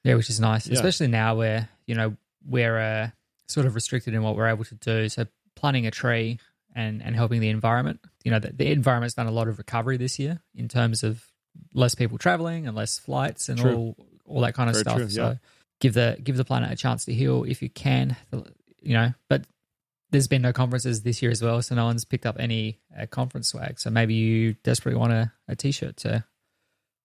Yeah, 0.03 0.13
which 0.15 0.29
is 0.29 0.39
nice, 0.39 0.68
Yeah. 0.68 0.75
especially 0.75 1.08
now 1.08 1.36
where 1.36 1.68
you 1.88 1.96
know 1.96 2.15
we're 2.48 2.77
uh, 2.77 3.10
sort 3.48 3.65
of 3.65 3.74
restricted 3.74 4.13
in 4.13 4.22
what 4.22 4.36
we're 4.36 4.48
able 4.48 4.65
to 4.65 4.75
do. 4.75 5.10
So 5.10 5.25
planting 5.59 5.85
a 5.85 5.91
tree 5.91 6.39
and 6.75 7.01
and 7.03 7.15
helping 7.15 7.41
the 7.41 7.49
environment. 7.49 7.99
You 8.23 8.31
know, 8.31 8.39
the, 8.39 8.51
the 8.53 8.71
environment's 8.71 9.15
done 9.15 9.27
a 9.27 9.31
lot 9.31 9.47
of 9.47 9.57
recovery 9.57 9.97
this 9.97 10.17
year 10.19 10.39
in 10.55 10.67
terms 10.67 11.03
of 11.03 11.23
less 11.73 11.95
people 11.95 12.17
traveling 12.17 12.67
and 12.67 12.75
less 12.75 12.97
flights 12.97 13.49
and 13.49 13.59
True. 13.59 13.75
all 13.75 13.95
all 14.25 14.41
that 14.41 14.53
kind 14.53 14.69
of 14.69 14.75
Very 14.75 14.83
stuff. 14.83 14.97
true, 14.97 15.09
so 15.09 15.37
give 15.79 15.93
the 15.93 16.17
give 16.23 16.37
the 16.37 16.45
planet 16.45 16.71
a 16.71 16.75
chance 16.75 17.05
to 17.05 17.13
heal 17.13 17.43
if 17.43 17.61
you 17.61 17.69
can. 17.69 18.15
You 18.81 18.93
know, 18.93 19.13
but 19.27 19.43
there's 20.11 20.27
been 20.27 20.41
no 20.41 20.53
conferences 20.53 21.01
this 21.03 21.21
year 21.21 21.31
as 21.31 21.41
well, 21.41 21.61
so 21.61 21.75
no 21.75 21.85
one's 21.85 22.05
picked 22.05 22.25
up 22.25 22.37
any 22.39 22.79
uh, 22.97 23.05
conference 23.07 23.49
swag. 23.49 23.79
So 23.79 23.89
maybe 23.89 24.13
you 24.13 24.53
desperately 24.63 24.99
want 24.99 25.13
a, 25.13 25.31
a 25.47 25.55
t-shirt 25.55 25.97
to 25.97 26.23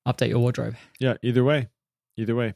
update 0.06 0.28
your 0.28 0.38
wardrobe. 0.38 0.76
Yeah, 1.00 1.14
either 1.22 1.44
way. 1.44 1.68
Either 2.16 2.34
way. 2.34 2.54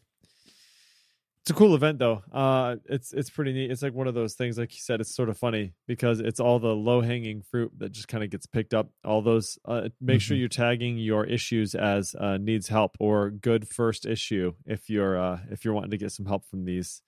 It's 1.48 1.56
a 1.56 1.58
cool 1.58 1.74
event 1.74 1.98
though. 1.98 2.22
Uh 2.30 2.76
it's 2.84 3.14
it's 3.14 3.30
pretty 3.30 3.54
neat. 3.54 3.70
It's 3.70 3.80
like 3.80 3.94
one 3.94 4.06
of 4.06 4.12
those 4.12 4.34
things 4.34 4.58
like 4.58 4.70
you 4.74 4.80
said 4.82 5.00
it's 5.00 5.16
sort 5.16 5.30
of 5.30 5.38
funny 5.38 5.72
because 5.86 6.20
it's 6.20 6.40
all 6.40 6.58
the 6.58 6.74
low-hanging 6.76 7.40
fruit 7.40 7.72
that 7.78 7.90
just 7.90 8.06
kind 8.06 8.22
of 8.22 8.28
gets 8.28 8.44
picked 8.44 8.74
up. 8.74 8.90
All 9.02 9.22
those 9.22 9.58
uh 9.64 9.88
make 9.98 10.20
sure 10.20 10.36
Mhm. 10.36 10.40
you're 10.40 10.48
tagging 10.50 10.98
your 10.98 11.24
issues 11.24 11.74
as 11.74 12.14
uh 12.14 12.36
needs 12.36 12.68
help 12.68 12.98
or 13.00 13.30
good 13.30 13.66
first 13.66 14.04
issue 14.04 14.52
if 14.66 14.90
you're 14.90 15.18
uh 15.18 15.40
if 15.50 15.64
you're 15.64 15.72
wanting 15.72 15.92
to 15.92 15.96
get 15.96 16.12
some 16.12 16.26
help 16.26 16.44
from 16.44 16.66
these 16.66 17.00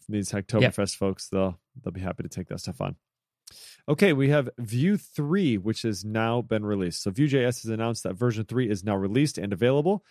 from 0.00 0.14
these 0.14 0.30
Hacktoberfest 0.32 0.96
folks. 0.96 1.28
They'll 1.28 1.60
they'll 1.84 1.92
be 1.92 2.00
happy 2.00 2.22
to 2.22 2.30
take 2.30 2.48
that 2.48 2.60
stuff 2.60 2.80
on. 2.80 2.96
Okay, 3.86 4.14
we 4.14 4.30
have 4.30 4.48
Vue 4.58 4.96
3, 4.96 5.58
which 5.58 5.82
has 5.82 6.02
now 6.02 6.40
been 6.40 6.64
released. 6.64 7.02
So 7.02 7.10
Vue.js 7.10 7.62
has 7.62 7.66
announced 7.66 8.04
that 8.04 8.14
version 8.14 8.46
3 8.46 8.70
is 8.70 8.82
now 8.84 8.96
released 8.96 9.36
and 9.36 9.52
available. 9.52 10.02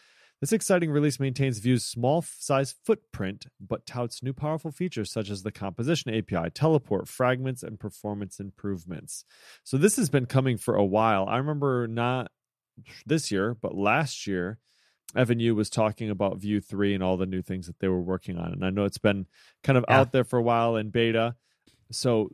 This 0.41 0.51
exciting 0.51 0.89
release 0.89 1.19
maintains 1.19 1.59
Vue's 1.59 1.85
small 1.85 2.23
size 2.23 2.73
footprint, 2.83 3.45
but 3.59 3.85
touts 3.85 4.23
new 4.23 4.33
powerful 4.33 4.71
features 4.71 5.11
such 5.11 5.29
as 5.29 5.43
the 5.43 5.51
composition 5.51 6.11
API, 6.13 6.49
teleport, 6.49 7.07
fragments, 7.07 7.61
and 7.61 7.79
performance 7.79 8.39
improvements. 8.39 9.23
So 9.63 9.77
this 9.77 9.97
has 9.97 10.09
been 10.09 10.25
coming 10.25 10.57
for 10.57 10.73
a 10.73 10.83
while. 10.83 11.27
I 11.29 11.37
remember 11.37 11.87
not 11.87 12.31
this 13.05 13.31
year, 13.31 13.53
but 13.53 13.75
last 13.77 14.25
year, 14.25 14.57
Evan 15.15 15.39
You 15.39 15.53
was 15.53 15.69
talking 15.69 16.09
about 16.09 16.39
Vue 16.39 16.59
3 16.59 16.95
and 16.95 17.03
all 17.03 17.17
the 17.17 17.27
new 17.27 17.43
things 17.43 17.67
that 17.67 17.77
they 17.77 17.87
were 17.87 18.01
working 18.01 18.37
on. 18.37 18.51
And 18.51 18.65
I 18.65 18.71
know 18.71 18.85
it's 18.85 18.97
been 18.97 19.27
kind 19.63 19.77
of 19.77 19.85
Yeah. 19.87 19.99
out 19.99 20.11
there 20.11 20.23
for 20.23 20.39
a 20.39 20.43
while 20.43 20.75
in 20.75 20.89
beta. 20.89 21.35
So 21.91 22.29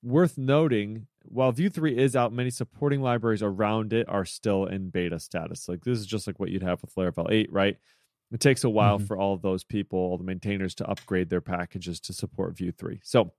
worth 0.00 0.38
noting 0.38 1.08
while 1.28 1.52
Vue 1.52 1.70
3 1.70 1.96
is 1.96 2.16
out, 2.16 2.32
many 2.32 2.50
supporting 2.50 3.00
libraries 3.00 3.42
around 3.42 3.92
it 3.92 4.08
are 4.08 4.24
still 4.24 4.66
in 4.66 4.90
beta 4.90 5.18
status. 5.18 5.68
Like 5.68 5.84
this 5.84 5.98
is 5.98 6.06
just 6.06 6.26
like 6.26 6.38
what 6.40 6.50
you'd 6.50 6.62
have 6.62 6.82
with 6.82 6.94
Laravel 6.94 7.30
8, 7.30 7.52
right? 7.52 7.76
It 8.32 8.40
takes 8.40 8.64
a 8.64 8.70
while 8.70 8.98
Mhm. 8.98 9.06
for 9.06 9.16
all 9.16 9.34
of 9.34 9.42
those 9.42 9.62
people, 9.64 9.98
all 9.98 10.18
the 10.18 10.24
maintainers 10.24 10.74
to 10.76 10.88
upgrade 10.88 11.28
their 11.30 11.40
packages 11.40 12.00
to 12.00 12.12
support 12.12 12.56
Vue 12.56 12.72
3. 12.72 13.00
So 13.04 13.32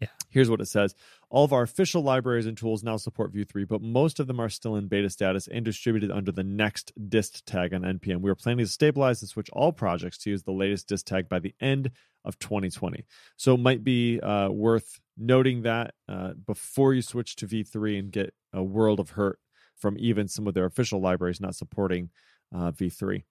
Yeah. 0.00 0.08
here's 0.30 0.48
what 0.48 0.60
it 0.60 0.66
says. 0.66 0.94
All 1.28 1.44
of 1.44 1.52
our 1.52 1.62
official 1.62 2.02
libraries 2.02 2.46
and 2.46 2.56
tools 2.56 2.84
now 2.84 2.96
support 2.98 3.32
Vue 3.32 3.44
3, 3.44 3.64
but 3.64 3.82
most 3.82 4.20
of 4.20 4.26
them 4.28 4.38
are 4.38 4.48
still 4.48 4.76
in 4.76 4.86
beta 4.86 5.10
status 5.10 5.48
and 5.48 5.64
distributed 5.64 6.10
under 6.12 6.30
the 6.30 6.44
next 6.44 6.92
dist 7.08 7.46
tag 7.46 7.74
on 7.74 7.84
NPM. 7.84 8.20
We 8.22 8.30
are 8.30 8.36
planning 8.36 8.64
to 8.64 8.70
stabilize 8.70 9.22
and 9.22 9.28
switch 9.28 9.50
all 9.50 9.72
projects 9.72 10.18
to 10.18 10.30
use 10.30 10.44
the 10.44 10.52
latest 10.52 10.86
dist 10.88 11.06
tag 11.08 11.28
by 11.28 11.40
the 11.40 11.54
end 11.60 11.90
of 12.24 12.38
2020. 12.38 13.04
So 13.36 13.54
it 13.54 13.60
might 13.60 13.82
be 13.82 14.20
uh, 14.20 14.50
worth 14.50 15.00
noting 15.18 15.62
that 15.62 15.94
uh, 16.08 16.32
before 16.46 16.94
you 16.94 17.02
switch 17.02 17.36
to 17.36 17.46
V3 17.46 17.98
and 17.98 18.12
get 18.12 18.32
a 18.52 18.62
world 18.62 19.00
of 19.00 19.10
hurt 19.10 19.38
from 19.76 19.96
even 19.98 20.28
some 20.28 20.46
of 20.46 20.54
their 20.54 20.64
official 20.64 21.00
libraries 21.00 21.40
not 21.40 21.54
supporting 21.54 22.10
uh, 22.54 22.72
V3. 22.72 23.24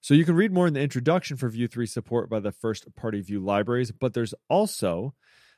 So 0.00 0.14
you 0.14 0.24
can 0.24 0.36
read 0.36 0.52
more 0.52 0.66
in 0.66 0.74
the 0.74 0.80
introduction 0.80 1.36
for 1.36 1.48
Vue 1.48 1.66
3 1.66 1.86
support 1.86 2.30
by 2.30 2.40
the 2.40 2.52
first 2.52 2.94
party 2.94 3.20
Vue 3.20 3.40
libraries, 3.40 3.90
but 3.90 4.14
there's 4.14 4.34
also 4.48 5.14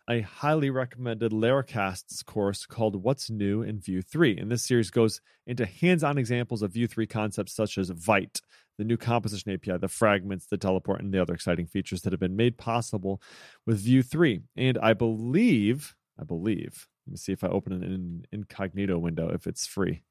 a 0.09 0.21
highly 0.21 0.71
recommended 0.71 1.33
Laracasts 1.33 2.25
course 2.25 2.65
called 2.65 3.03
What's 3.03 3.29
New 3.29 3.63
in 3.63 3.81
Vue 3.81 4.03
3. 4.03 4.39
And 4.39 4.51
this 4.51 4.63
series 4.63 4.91
goes 4.91 5.21
into 5.47 5.67
hands 5.67 6.05
on 6.05 6.19
examples 6.19 6.63
of 6.63 6.73
Vue 6.73 6.87
3 6.87 7.07
concepts 7.07 7.55
such 7.55 7.77
as 7.77 7.91
Vite, 7.91 8.41
the 8.79 8.85
new 8.85 8.97
composition 8.97 9.53
API, 9.53 9.79
the 9.79 9.89
fragments, 9.89 10.47
the 10.47 10.57
teleport, 10.57 11.01
and 11.01 11.13
the 11.13 11.21
other 11.21 11.35
exciting 11.35 11.67
features 11.67 12.03
that 12.03 12.13
have 12.13 12.21
been 12.21 12.37
made 12.37 12.57
possible 12.57 13.21
with 13.67 13.81
Vue 13.81 14.03
3. 14.03 14.43
And 14.57 14.79
I 14.79 14.93
believe, 14.93 15.97
I 16.21 16.25
believe, 16.25 16.87
let 17.07 17.13
me 17.13 17.17
see 17.17 17.33
if 17.33 17.43
I 17.43 17.49
open 17.49 17.73
an 17.73 18.27
incognito 18.33 18.99
window 18.99 19.31
if 19.31 19.47
it's 19.47 19.67
free. 19.67 20.03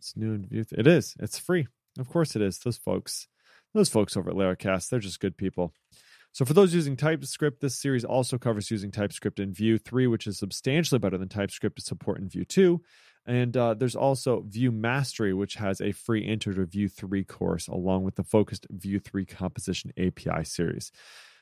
It's 0.00 0.16
new 0.16 0.32
in 0.32 0.46
Vue 0.46 0.64
3. 0.64 0.78
It 0.78 0.86
is. 0.86 1.14
It's 1.20 1.38
free. 1.38 1.68
Of 1.98 2.08
course 2.08 2.34
it 2.34 2.42
is. 2.42 2.58
Those 2.58 2.78
folks, 2.78 3.28
those 3.74 3.88
folks 3.88 4.16
over 4.16 4.30
at 4.30 4.36
Laracast, 4.36 4.88
they're 4.88 4.98
just 4.98 5.20
good 5.20 5.36
people. 5.36 5.72
So 6.32 6.44
for 6.44 6.54
those 6.54 6.72
using 6.72 6.96
TypeScript, 6.96 7.60
this 7.60 7.78
series 7.78 8.04
also 8.04 8.38
covers 8.38 8.70
using 8.70 8.90
TypeScript 8.90 9.40
in 9.40 9.52
Vue 9.52 9.78
3, 9.78 10.06
which 10.06 10.26
is 10.26 10.38
substantially 10.38 10.98
better 10.98 11.18
than 11.18 11.28
TypeScript 11.28 11.82
support 11.82 12.20
in 12.20 12.28
Vue 12.28 12.44
2. 12.44 12.80
And 13.26 13.56
uh, 13.56 13.74
there's 13.74 13.96
also 13.96 14.44
Vue 14.48 14.70
Mastery, 14.70 15.34
which 15.34 15.54
has 15.54 15.80
a 15.80 15.92
free 15.92 16.22
intro 16.22 16.54
to 16.54 16.64
Vue 16.66 16.88
3 16.88 17.24
course, 17.24 17.68
along 17.68 18.04
with 18.04 18.14
the 18.14 18.24
focused 18.24 18.66
Vue 18.70 19.00
3 19.00 19.26
composition 19.26 19.92
API 19.98 20.44
series. 20.44 20.92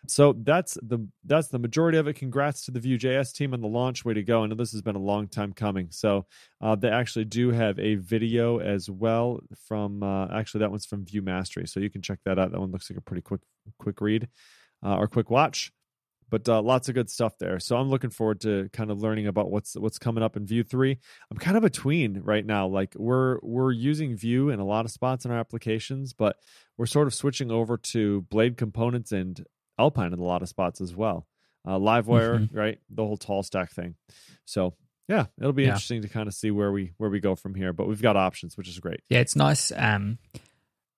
So 0.07 0.33
that's 0.33 0.79
the 0.81 1.09
that's 1.25 1.49
the 1.49 1.59
majority 1.59 1.99
of 1.99 2.07
it. 2.07 2.15
Congrats 2.15 2.65
to 2.67 2.71
the 2.71 2.79
Vue.js 2.79 3.33
team 3.33 3.53
on 3.53 3.61
the 3.61 3.67
launch. 3.67 4.05
Way 4.05 4.15
to 4.15 4.23
go! 4.23 4.45
I 4.45 4.47
know 4.47 4.55
this 4.55 4.71
has 4.71 4.81
been 4.81 4.95
a 4.95 5.01
long 5.01 5.27
time 5.27 5.53
coming. 5.53 5.89
So 5.91 6.27
uh, 6.61 6.77
they 6.77 6.89
actually 6.89 7.25
do 7.25 7.51
have 7.51 7.81
a 7.81 7.97
video 7.97 8.59
as 8.59 8.89
well 8.89 9.41
from 9.67 10.05
uh, 10.05 10.29
actually 10.33 10.61
that 10.61 10.71
one's 10.71 10.87
from 10.87 11.05
Vue 11.05 11.21
Mastery, 11.21 11.67
so 11.67 11.81
you 11.81 11.91
can 11.91 12.01
check 12.01 12.21
that 12.25 12.39
out. 12.39 12.53
That 12.53 12.61
one 12.61 12.71
looks 12.71 12.89
like 12.89 12.99
a 12.99 13.03
pretty 13.03 13.23
quick 13.23 13.41
quick 13.79 14.01
read 14.01 14.29
uh, 14.85 14.97
or 14.97 15.07
quick 15.09 15.31
watch. 15.31 15.73
but 16.31 16.49
uh, 16.49 16.61
lots 16.61 16.89
of 16.89 16.95
good 16.95 17.11
stuff 17.11 17.39
there. 17.39 17.59
So 17.59 17.77
I'm 17.77 17.89
looking 17.89 18.11
forward 18.11 18.41
to 18.43 18.69
kind 18.73 18.91
of 18.91 19.01
learning 19.01 19.27
about 19.27 19.51
what's 19.51 19.75
what's 19.75 19.99
coming 19.99 20.23
up 20.23 20.37
in 20.37 20.47
Vue 20.47 20.63
three. 20.63 20.99
I'm 21.31 21.39
kind 21.39 21.57
of 21.57 21.63
between 21.63 22.21
right 22.21 22.45
now. 22.45 22.67
Like 22.67 22.95
we're 22.97 23.39
we're 23.43 23.73
using 23.73 24.17
Vue 24.17 24.51
in 24.51 24.61
a 24.61 24.65
lot 24.65 24.85
of 24.85 24.91
spots 24.91 25.25
in 25.25 25.31
our 25.31 25.39
applications, 25.39 26.13
but 26.13 26.37
we're 26.77 26.87
sort 26.87 27.07
of 27.07 27.15
switching 27.15 27.51
over 27.51 27.77
to 27.79 28.23
Blade 28.23 28.57
components 28.57 29.13
and 29.13 29.45
Alpine 29.79 30.13
in 30.13 30.19
a 30.19 30.25
lot 30.25 30.43
of 30.43 30.49
spots 30.49 30.81
as 30.81 30.95
well. 30.95 31.27
Uh, 31.67 31.79
Livewire, 31.79 32.41
mm-hmm. 32.41 32.57
right? 32.57 32.79
The 32.91 33.05
whole 33.05 33.17
tall 33.17 33.43
stack 33.43 33.73
thing. 33.73 33.95
So 34.45 34.75
yeah, 35.09 35.27
it'll 35.39 35.53
be 35.53 35.63
yeah. 35.63 35.71
interesting 35.71 36.03
to 36.03 36.09
kind 36.09 36.29
of 36.29 36.35
see 36.35 36.51
where 36.51 36.73
we 36.73 36.93
where 36.99 37.11
we 37.11 37.21
go 37.21 37.35
from 37.35 37.55
here. 37.55 37.73
But 37.73 37.89
we've 37.89 38.03
got 38.03 38.17
options, 38.17 38.57
which 38.57 38.69
is 38.69 38.79
great. 38.79 39.01
Yeah, 39.09 39.21
it's 39.21 39.37
nice. 39.37 39.73
Um, 39.75 40.19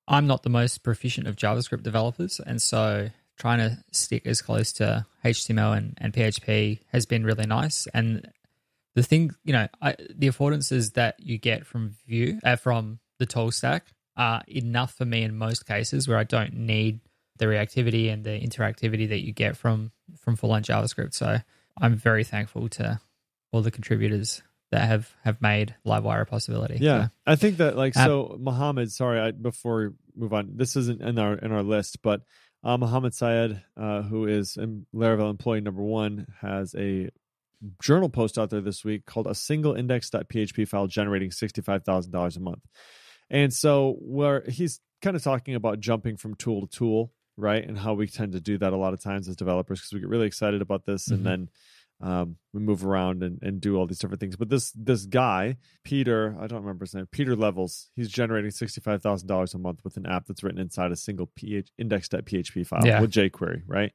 I'm 0.09 0.27
not 0.27 0.43
the 0.43 0.51
most 0.51 0.83
proficient 0.83 1.29
of 1.29 1.37
JavaScript 1.37 1.85
developers, 1.85 2.41
and 2.45 2.61
so 2.61 3.11
trying 3.41 3.59
to 3.59 3.79
stick 3.91 4.27
as 4.27 4.43
close 4.43 4.71
to 4.75 5.07
HTML 5.25 5.77
and, 5.77 5.95
and 5.99 6.13
PHP 6.13 6.81
has 6.93 7.07
been 7.07 7.25
really 7.25 7.47
nice. 7.47 7.89
And 7.95 8.31
the 8.95 9.03
thing, 9.03 9.31
you 9.45 9.55
know, 9.55 9.67
I, 9.81 9.97
the 10.15 10.29
affordances 10.29 10.93
that 10.93 11.17
you 11.21 11.39
get 11.39 11.67
from 11.67 11.95
Vue 12.07 12.39
uh, 12.45 12.57
from 12.57 13.01
the 13.19 13.27
tool 13.27 13.51
stack 13.51 13.87
are 14.17 14.43
enough 14.47 14.95
for 14.95 15.07
me 15.07 15.23
in 15.23 15.35
most 15.37 15.67
cases 15.67 16.07
where 16.07 16.19
I 16.19 16.25
don't 16.25 16.53
need 16.53 17.01
the 17.39 17.47
reactivity 17.47 18.13
and 18.13 18.23
the 18.23 18.39
interactivity 18.39 19.09
that 19.09 19.25
you 19.25 19.33
get 19.33 19.57
from 19.57 19.91
from 20.19 20.37
full 20.37 20.53
on 20.53 20.63
JavaScript. 20.63 21.15
So 21.15 21.39
I'm 21.81 21.97
very 21.97 22.25
thankful 22.25 22.69
to 22.71 23.01
all 23.53 23.63
the 23.63 23.71
contributors 23.71 24.43
that 24.71 24.83
have 24.83 25.11
have 25.25 25.41
made 25.41 25.75
Livewire 25.87 26.21
a 26.21 26.27
possibility. 26.27 26.77
Yeah, 26.79 27.05
so, 27.05 27.11
I 27.27 27.37
think 27.37 27.57
that 27.57 27.77
like 27.77 27.97
um, 27.97 28.07
so. 28.07 28.37
Mohammed, 28.39 28.93
sorry, 28.93 29.19
I, 29.19 29.31
before 29.31 29.95
we 30.17 30.23
move 30.23 30.35
on, 30.35 30.53
this 30.57 30.77
isn't 30.77 31.01
in 31.01 31.19
our 31.19 31.35
in 31.35 31.53
our 31.53 31.63
list, 31.63 32.03
but 32.03 32.21
uh, 32.63 32.77
Mohamed 32.77 33.15
Said, 33.15 33.63
uh, 33.77 34.03
who 34.03 34.27
is 34.27 34.57
Laravel 34.95 35.31
employee 35.31 35.61
number 35.61 35.83
one, 35.83 36.27
has 36.41 36.75
a 36.75 37.11
journal 37.83 38.09
post 38.09 38.39
out 38.39 38.51
there 38.51 38.61
this 38.61 38.85
week 38.85 39.07
called 39.07 39.27
"A 39.27 39.35
Single 39.35 39.75
Index.php 39.75 40.69
File 40.69 40.87
Generating 40.87 41.31
Sixty 41.31 41.63
Five 41.63 41.85
Thousand 41.85 42.13
Dollars 42.13 42.37
a 42.37 42.41
Month," 42.41 42.63
and 43.31 43.53
so 43.53 43.97
where 44.01 44.45
he's 44.49 44.81
kind 45.03 45.17
of 45.17 45.23
talking 45.23 45.55
about 45.55 45.81
jumping 45.81 46.17
from 46.17 46.35
tool 46.35 46.67
to 46.67 46.67
tool, 46.67 47.13
right, 47.37 47.67
and 47.67 47.79
how 47.79 47.95
we 47.95 48.07
tend 48.07 48.33
to 48.33 48.41
do 48.41 48.59
that 48.59 48.73
a 48.73 48.77
lot 48.77 48.93
of 48.93 49.03
times 49.03 49.29
as 49.29 49.37
developers 49.37 49.81
because 49.81 49.93
we 49.93 50.01
get 50.01 50.09
really 50.09 50.27
excited 50.27 50.61
about 50.61 50.85
this, 50.85 51.07
mm-hmm. 51.07 51.15
and 51.15 51.27
then 51.27 51.49
um, 52.01 52.37
we 52.53 52.61
move 52.61 52.85
around 52.85 53.23
and, 53.23 53.39
and 53.43 53.61
do 53.61 53.77
all 53.77 53.87
these 53.87 53.99
different 53.99 54.21
things. 54.21 54.37
But 54.37 54.49
this 54.49 54.73
this 54.73 55.07
guy, 55.07 55.57
Peter, 55.85 56.37
I 56.41 56.47
don't 56.47 56.61
remember 56.61 56.85
his 56.85 56.95
name, 56.95 57.07
Pieter 57.07 57.37
Levels, 57.37 57.91
he's 57.95 58.09
generating 58.09 58.51
sixty 58.51 58.81
five 58.81 59.03
thousand 59.03 59.29
dollars 59.29 59.55
a 59.55 59.59
month 59.59 59.81
with 59.85 59.97
an 59.97 60.07
app 60.07 60.27
that's 60.27 60.43
written 60.43 60.61
inside 60.61 60.93
a 60.93 60.97
single 60.97 61.31
PH, 61.37 61.71
index.php 61.79 62.67
file 62.67 62.87
yeah. 62.87 63.01
with 63.01 63.13
jQuery, 63.13 63.63
right? 63.67 63.93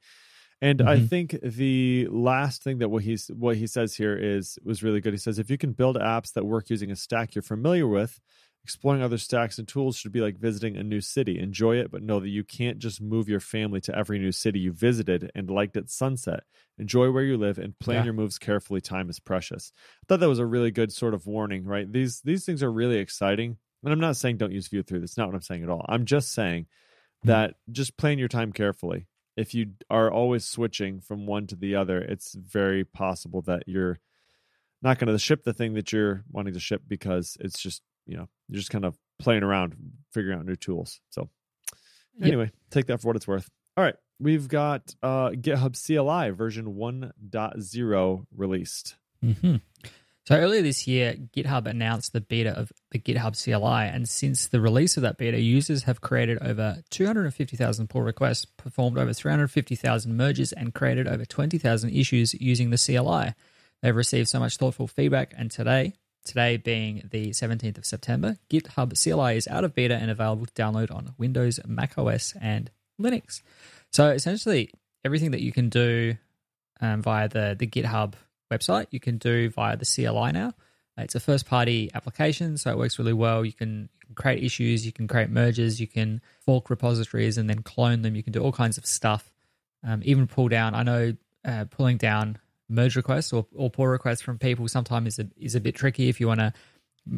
And 0.62 0.80
mm-hmm. 0.80 0.90
I 0.90 1.00
think 1.00 1.38
the 1.44 2.08
last 2.10 2.64
thing 2.64 2.78
that 2.78 2.90
what 2.90 3.04
he's 3.04 3.28
what 3.28 3.58
he 3.58 3.68
says 3.68 3.96
here 3.96 4.16
is 4.16 4.58
was 4.64 4.84
really 4.84 5.02
good. 5.02 5.14
He 5.14 5.18
says 5.20 5.40
if 5.40 5.50
you 5.50 5.58
can 5.58 5.74
build 5.74 5.98
apps 5.98 6.34
that 6.34 6.46
work 6.46 6.70
using 6.70 6.92
a 6.92 6.96
stack 6.96 7.36
you're 7.36 7.42
familiar 7.42 7.88
with, 7.88 8.20
Exploring 8.66 9.04
other 9.04 9.20
stacks 9.20 9.60
and 9.60 9.68
tools 9.68 9.96
should 9.96 10.12
be 10.12 10.22
like 10.22 10.40
visiting 10.40 10.76
a 10.76 10.82
new 10.82 11.00
city. 11.00 11.38
Enjoy 11.38 11.76
it, 11.76 11.92
but 11.92 12.02
know 12.02 12.20
that 12.20 12.30
you 12.30 12.44
can't 12.44 12.80
just 12.80 13.00
move 13.00 13.30
your 13.30 13.40
family 13.40 13.80
to 13.80 13.96
every 13.96 14.18
new 14.18 14.32
city 14.32 14.58
you 14.58 14.72
visited 14.72 15.32
and 15.36 15.52
liked 15.52 15.78
at 15.78 15.92
sunset. 15.92 16.46
Enjoy 16.80 17.12
where 17.12 17.22
you 17.22 17.38
live 17.38 17.60
and 17.60 17.78
plan 17.78 17.98
yeah. 17.98 18.06
your 18.06 18.14
moves 18.16 18.40
carefully. 18.40 18.82
Time 18.82 19.08
is 19.08 19.20
precious. 19.20 19.72
I 19.78 20.06
thought 20.08 20.20
that 20.20 20.30
was 20.30 20.40
a 20.40 20.48
really 20.48 20.72
good 20.72 20.92
sort 20.92 21.14
of 21.14 21.28
warning, 21.28 21.64
right? 21.64 21.90
These 21.94 22.22
these 22.22 22.44
things 22.44 22.64
are 22.64 22.72
really 22.72 22.98
exciting. 22.98 23.58
And 23.84 23.94
I'm 23.94 24.00
not 24.00 24.18
saying 24.18 24.38
don't 24.38 24.52
use 24.52 24.68
view 24.68 24.82
through. 24.82 25.02
That's 25.02 25.16
not 25.16 25.28
what 25.28 25.36
I'm 25.36 25.44
saying 25.44 25.62
at 25.62 25.70
all. 25.70 25.86
I'm 25.88 26.06
just 26.06 26.32
saying 26.32 26.64
mm-hmm. 26.64 27.28
that 27.28 27.58
just 27.72 27.98
plan 27.98 28.18
your 28.18 28.30
time 28.30 28.52
carefully. 28.52 29.06
If 29.38 29.54
you 29.54 29.74
are 29.92 30.12
always 30.12 30.44
switching 30.44 31.02
from 31.02 31.28
one 31.28 31.46
to 31.48 31.56
the 31.56 31.76
other, 31.76 32.00
it's 32.00 32.34
very 32.34 32.84
possible 32.84 33.44
that 33.44 33.66
you're 33.68 34.00
not 34.82 34.98
going 34.98 35.14
to 35.14 35.20
ship 35.20 35.44
the 35.44 35.54
thing 35.54 35.76
that 35.76 35.94
you're 35.94 36.24
wanting 36.32 36.56
to 36.56 36.60
ship 36.60 36.82
because 36.88 37.38
it's 37.40 37.62
just 37.62 37.84
you 38.06 38.18
know 38.18 38.28
you're 38.48 38.60
just 38.60 38.70
kind 38.70 38.86
of 38.86 38.98
playing 39.20 39.44
around 39.44 39.76
figuring 40.14 40.38
out 40.38 40.46
new 40.46 40.56
tools 40.56 41.00
so 41.10 41.30
anyway 42.22 42.46
yep. 42.46 42.54
take 42.70 42.86
that 42.88 43.02
for 43.02 43.08
what 43.08 43.16
it's 43.16 43.28
worth 43.28 43.50
all 43.78 43.84
right 43.84 43.96
we've 44.20 44.48
got 44.48 44.94
uh 45.04 45.30
github 45.30 45.76
cli 45.76 46.30
version 46.32 46.76
1.0 46.76 48.26
released 48.36 48.96
mm-hmm. 49.24 49.56
so 50.26 50.36
earlier 50.36 50.62
this 50.62 50.88
year 50.88 51.16
github 51.36 51.66
announced 51.66 52.14
the 52.14 52.22
beta 52.22 52.52
of 52.52 52.72
the 52.92 53.00
github 53.00 53.42
cli 53.42 53.88
and 53.88 54.08
since 54.08 54.48
the 54.48 54.62
release 54.62 54.98
of 54.98 55.04
that 55.04 55.18
beta 55.18 55.40
users 55.40 55.84
have 55.84 56.02
created 56.02 56.38
over 56.42 56.82
250000 56.90 57.90
pull 57.90 58.02
requests 58.02 58.46
performed 58.46 58.98
over 58.98 59.14
350000 59.14 60.16
merges 60.16 60.54
and 60.54 60.74
created 60.74 61.08
over 61.08 61.26
20000 61.26 61.90
issues 61.90 62.34
using 62.36 62.70
the 62.70 62.78
cli 62.78 63.34
they've 63.82 63.96
received 63.96 64.30
so 64.30 64.40
much 64.40 64.58
thoughtful 64.58 64.88
feedback 64.88 65.34
and 65.38 65.52
today 65.52 65.94
Today 66.26 66.58
being 66.58 67.08
the 67.12 67.30
17th 67.30 67.78
of 67.78 67.86
September, 67.86 68.38
GitHub 68.50 69.00
CLI 69.00 69.38
is 69.38 69.48
out 69.48 69.64
of 69.64 69.76
beta 69.76 69.96
and 69.96 70.10
available 70.10 70.48
to 70.48 70.54
download 70.54 70.94
on 70.94 71.14
Windows, 71.20 71.60
Mac 71.68 72.00
OS, 72.00 72.34
and 72.42 72.72
Linux. 73.00 73.44
So 73.92 74.10
essentially, 74.10 74.72
everything 75.06 75.32
that 75.32 75.42
you 75.42 75.52
can 75.52 75.70
do 75.70 76.18
um, 76.82 77.04
via 77.04 77.30
the, 77.30 77.56
the 77.58 77.68
GitHub 77.68 78.16
website, 78.52 78.88
you 78.90 79.00
can 79.00 79.20
do 79.20 79.52
via 79.52 79.78
the 79.78 79.86
CLI 79.86 80.32
now. 80.32 80.54
It's 80.98 81.14
a 81.14 81.20
first 81.20 81.46
party 81.46 81.92
application, 81.94 82.58
so 82.58 82.72
it 82.72 82.78
works 82.78 82.98
really 82.98 83.14
well. 83.14 83.46
You 83.46 83.54
can, 83.54 83.90
you 84.00 84.08
can 84.08 84.16
create 84.16 84.44
issues, 84.44 84.84
you 84.84 84.92
can 84.92 85.08
create 85.08 85.30
merges, 85.30 85.80
you 85.80 85.88
can 85.88 86.22
fork 86.40 86.72
repositories 86.72 87.38
and 87.38 87.48
then 87.48 87.62
clone 87.62 88.02
them. 88.02 88.16
You 88.16 88.24
can 88.24 88.34
do 88.34 88.42
all 88.42 88.52
kinds 88.52 88.80
of 88.80 88.88
stuff, 88.88 89.32
um, 89.84 90.02
even 90.04 90.26
pull 90.26 90.48
down. 90.48 90.74
I 90.74 90.82
know 90.82 91.16
uh, 91.44 91.66
pulling 91.70 91.98
down 91.98 92.40
merge 92.70 92.96
requests 92.96 93.32
or, 93.32 93.46
or 93.56 93.70
pull 93.70 93.88
requests 93.88 94.22
from 94.22 94.38
people 94.40 94.68
sometimes 94.68 95.20
is 95.20 95.26
a, 95.26 95.30
is 95.38 95.56
a 95.56 95.62
bit 95.62 95.76
tricky 95.76 96.10
if 96.10 96.20
you 96.20 96.28
want 96.28 96.40
to 96.40 96.54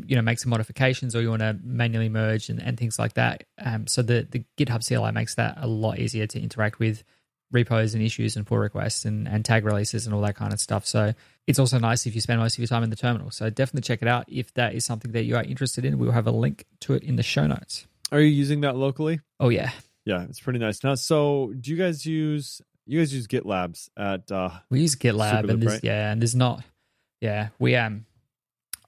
you 0.06 0.16
know 0.16 0.22
make 0.22 0.40
some 0.40 0.50
modifications 0.50 1.16
or 1.16 1.22
you 1.22 1.30
want 1.30 1.42
to 1.42 1.58
manually 1.64 2.10
merge 2.10 2.50
and, 2.50 2.62
and 2.62 2.78
things 2.78 3.00
like 3.00 3.14
that. 3.14 3.44
Um, 3.58 3.88
so 3.88 4.02
the, 4.02 4.28
the 4.30 4.44
github 4.58 4.86
cli 4.86 5.12
makes 5.12 5.36
that 5.36 5.58
a 5.58 5.68
lot 5.68 6.00
easier 6.00 6.28
to 6.28 6.42
interact 6.42 6.80
with 6.80 7.04
repos 7.52 7.94
and 7.94 8.04
issues 8.04 8.36
and 8.36 8.46
pull 8.46 8.58
requests 8.58 9.06
and, 9.06 9.28
and 9.28 9.46
tag 9.46 9.64
releases 9.64 10.06
and 10.06 10.14
all 10.14 10.22
that 10.22 10.36
kind 10.36 10.52
of 10.52 10.60
stuff. 10.60 10.86
So 10.86 11.14
it's 11.46 11.60
also 11.60 11.80
nice 11.80 12.06
if 12.06 12.14
you 12.14 12.20
spend 12.20 12.42
most 12.42 12.56
of 12.56 12.60
your 12.60 12.68
time 12.68 12.84
in 12.84 12.90
the 12.90 12.98
terminal. 12.98 13.32
So 13.32 13.50
definitely 13.50 13.88
check 13.88 14.02
it 14.02 14.08
out. 14.08 14.26
If 14.28 14.54
that 14.56 14.74
is 14.74 14.84
something 14.84 15.14
that 15.14 15.24
you 15.24 15.38
are 15.38 15.44
interested 15.44 15.86
in 15.86 15.98
we'll 15.98 16.12
have 16.12 16.28
a 16.28 16.32
link 16.32 16.66
to 16.82 16.94
it 16.94 17.04
in 17.04 17.16
the 17.16 17.24
show 17.24 17.48
notes. 17.48 17.88
Are 18.12 18.20
you 18.20 18.28
using 18.28 18.62
that 18.62 18.76
locally? 18.76 19.22
Oh 19.40 19.50
yeah. 19.50 19.72
Yeah 20.06 20.24
it's 20.24 20.42
pretty 20.42 20.60
nice. 20.60 20.84
Now 20.84 20.96
so 20.96 21.54
do 21.58 21.72
you 21.72 21.78
guys 21.78 22.06
use 22.06 22.62
you 22.88 23.00
guys 23.00 23.14
use 23.14 23.28
GitLabs 23.28 23.90
at 23.98 24.32
uh 24.32 24.50
we 24.70 24.82
use 24.82 24.96
GitLab 24.96 25.44
Superloop, 25.44 25.50
and 25.50 25.62
there's 25.62 25.74
right? 25.74 25.84
yeah, 25.84 26.12
and 26.12 26.22
there's 26.22 26.36
not 26.36 26.64
yeah, 27.22 27.50
we 27.60 27.76
um 27.76 28.06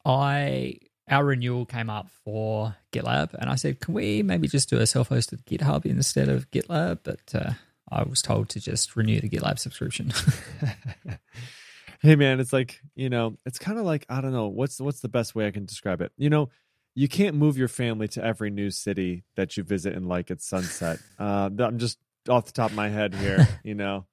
I 0.05 0.79
our 1.09 1.25
renewal 1.25 1.65
came 1.65 1.89
up 1.89 2.09
for 2.23 2.75
GitLab 2.91 3.33
and 3.33 3.49
I 3.49 3.55
said, 3.55 3.79
Can 3.79 3.93
we 3.93 4.23
maybe 4.23 4.47
just 4.47 4.69
do 4.69 4.77
a 4.77 4.88
self 4.88 5.09
hosted 5.09 5.43
GitHub 5.43 5.85
instead 5.85 6.29
of 6.29 6.49
GitLab? 6.51 6.99
But 7.03 7.33
uh, 7.33 7.53
I 7.91 8.03
was 8.03 8.21
told 8.21 8.49
to 8.49 8.59
just 8.59 8.95
renew 8.95 9.19
the 9.19 9.29
GitLab 9.29 9.59
subscription. 9.59 10.12
hey 12.01 12.15
man, 12.15 12.39
it's 12.39 12.53
like, 12.53 12.79
you 12.95 13.09
know, 13.09 13.38
it's 13.45 13.59
kind 13.59 13.79
of 13.79 13.85
like 13.85 14.05
I 14.09 14.21
don't 14.21 14.33
know, 14.33 14.47
what's 14.47 14.79
what's 14.79 15.01
the 15.01 15.09
best 15.09 15.35
way 15.35 15.47
I 15.47 15.51
can 15.51 15.65
describe 15.65 16.01
it? 16.01 16.12
You 16.17 16.29
know, 16.29 16.49
you 16.95 17.07
can't 17.07 17.35
move 17.35 17.57
your 17.57 17.67
family 17.67 18.07
to 18.09 18.23
every 18.23 18.51
new 18.51 18.69
city 18.69 19.23
that 19.35 19.57
you 19.57 19.63
visit 19.63 19.95
and 19.95 20.07
like 20.07 20.31
at 20.31 20.41
sunset. 20.41 20.99
Uh, 21.19 21.49
I'm 21.59 21.79
just 21.79 21.97
off 22.27 22.45
the 22.45 22.51
top 22.51 22.71
of 22.71 22.75
my 22.75 22.89
head 22.89 23.13
here, 23.13 23.47
you 23.63 23.75
know. 23.75 24.05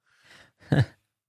I 0.71 0.83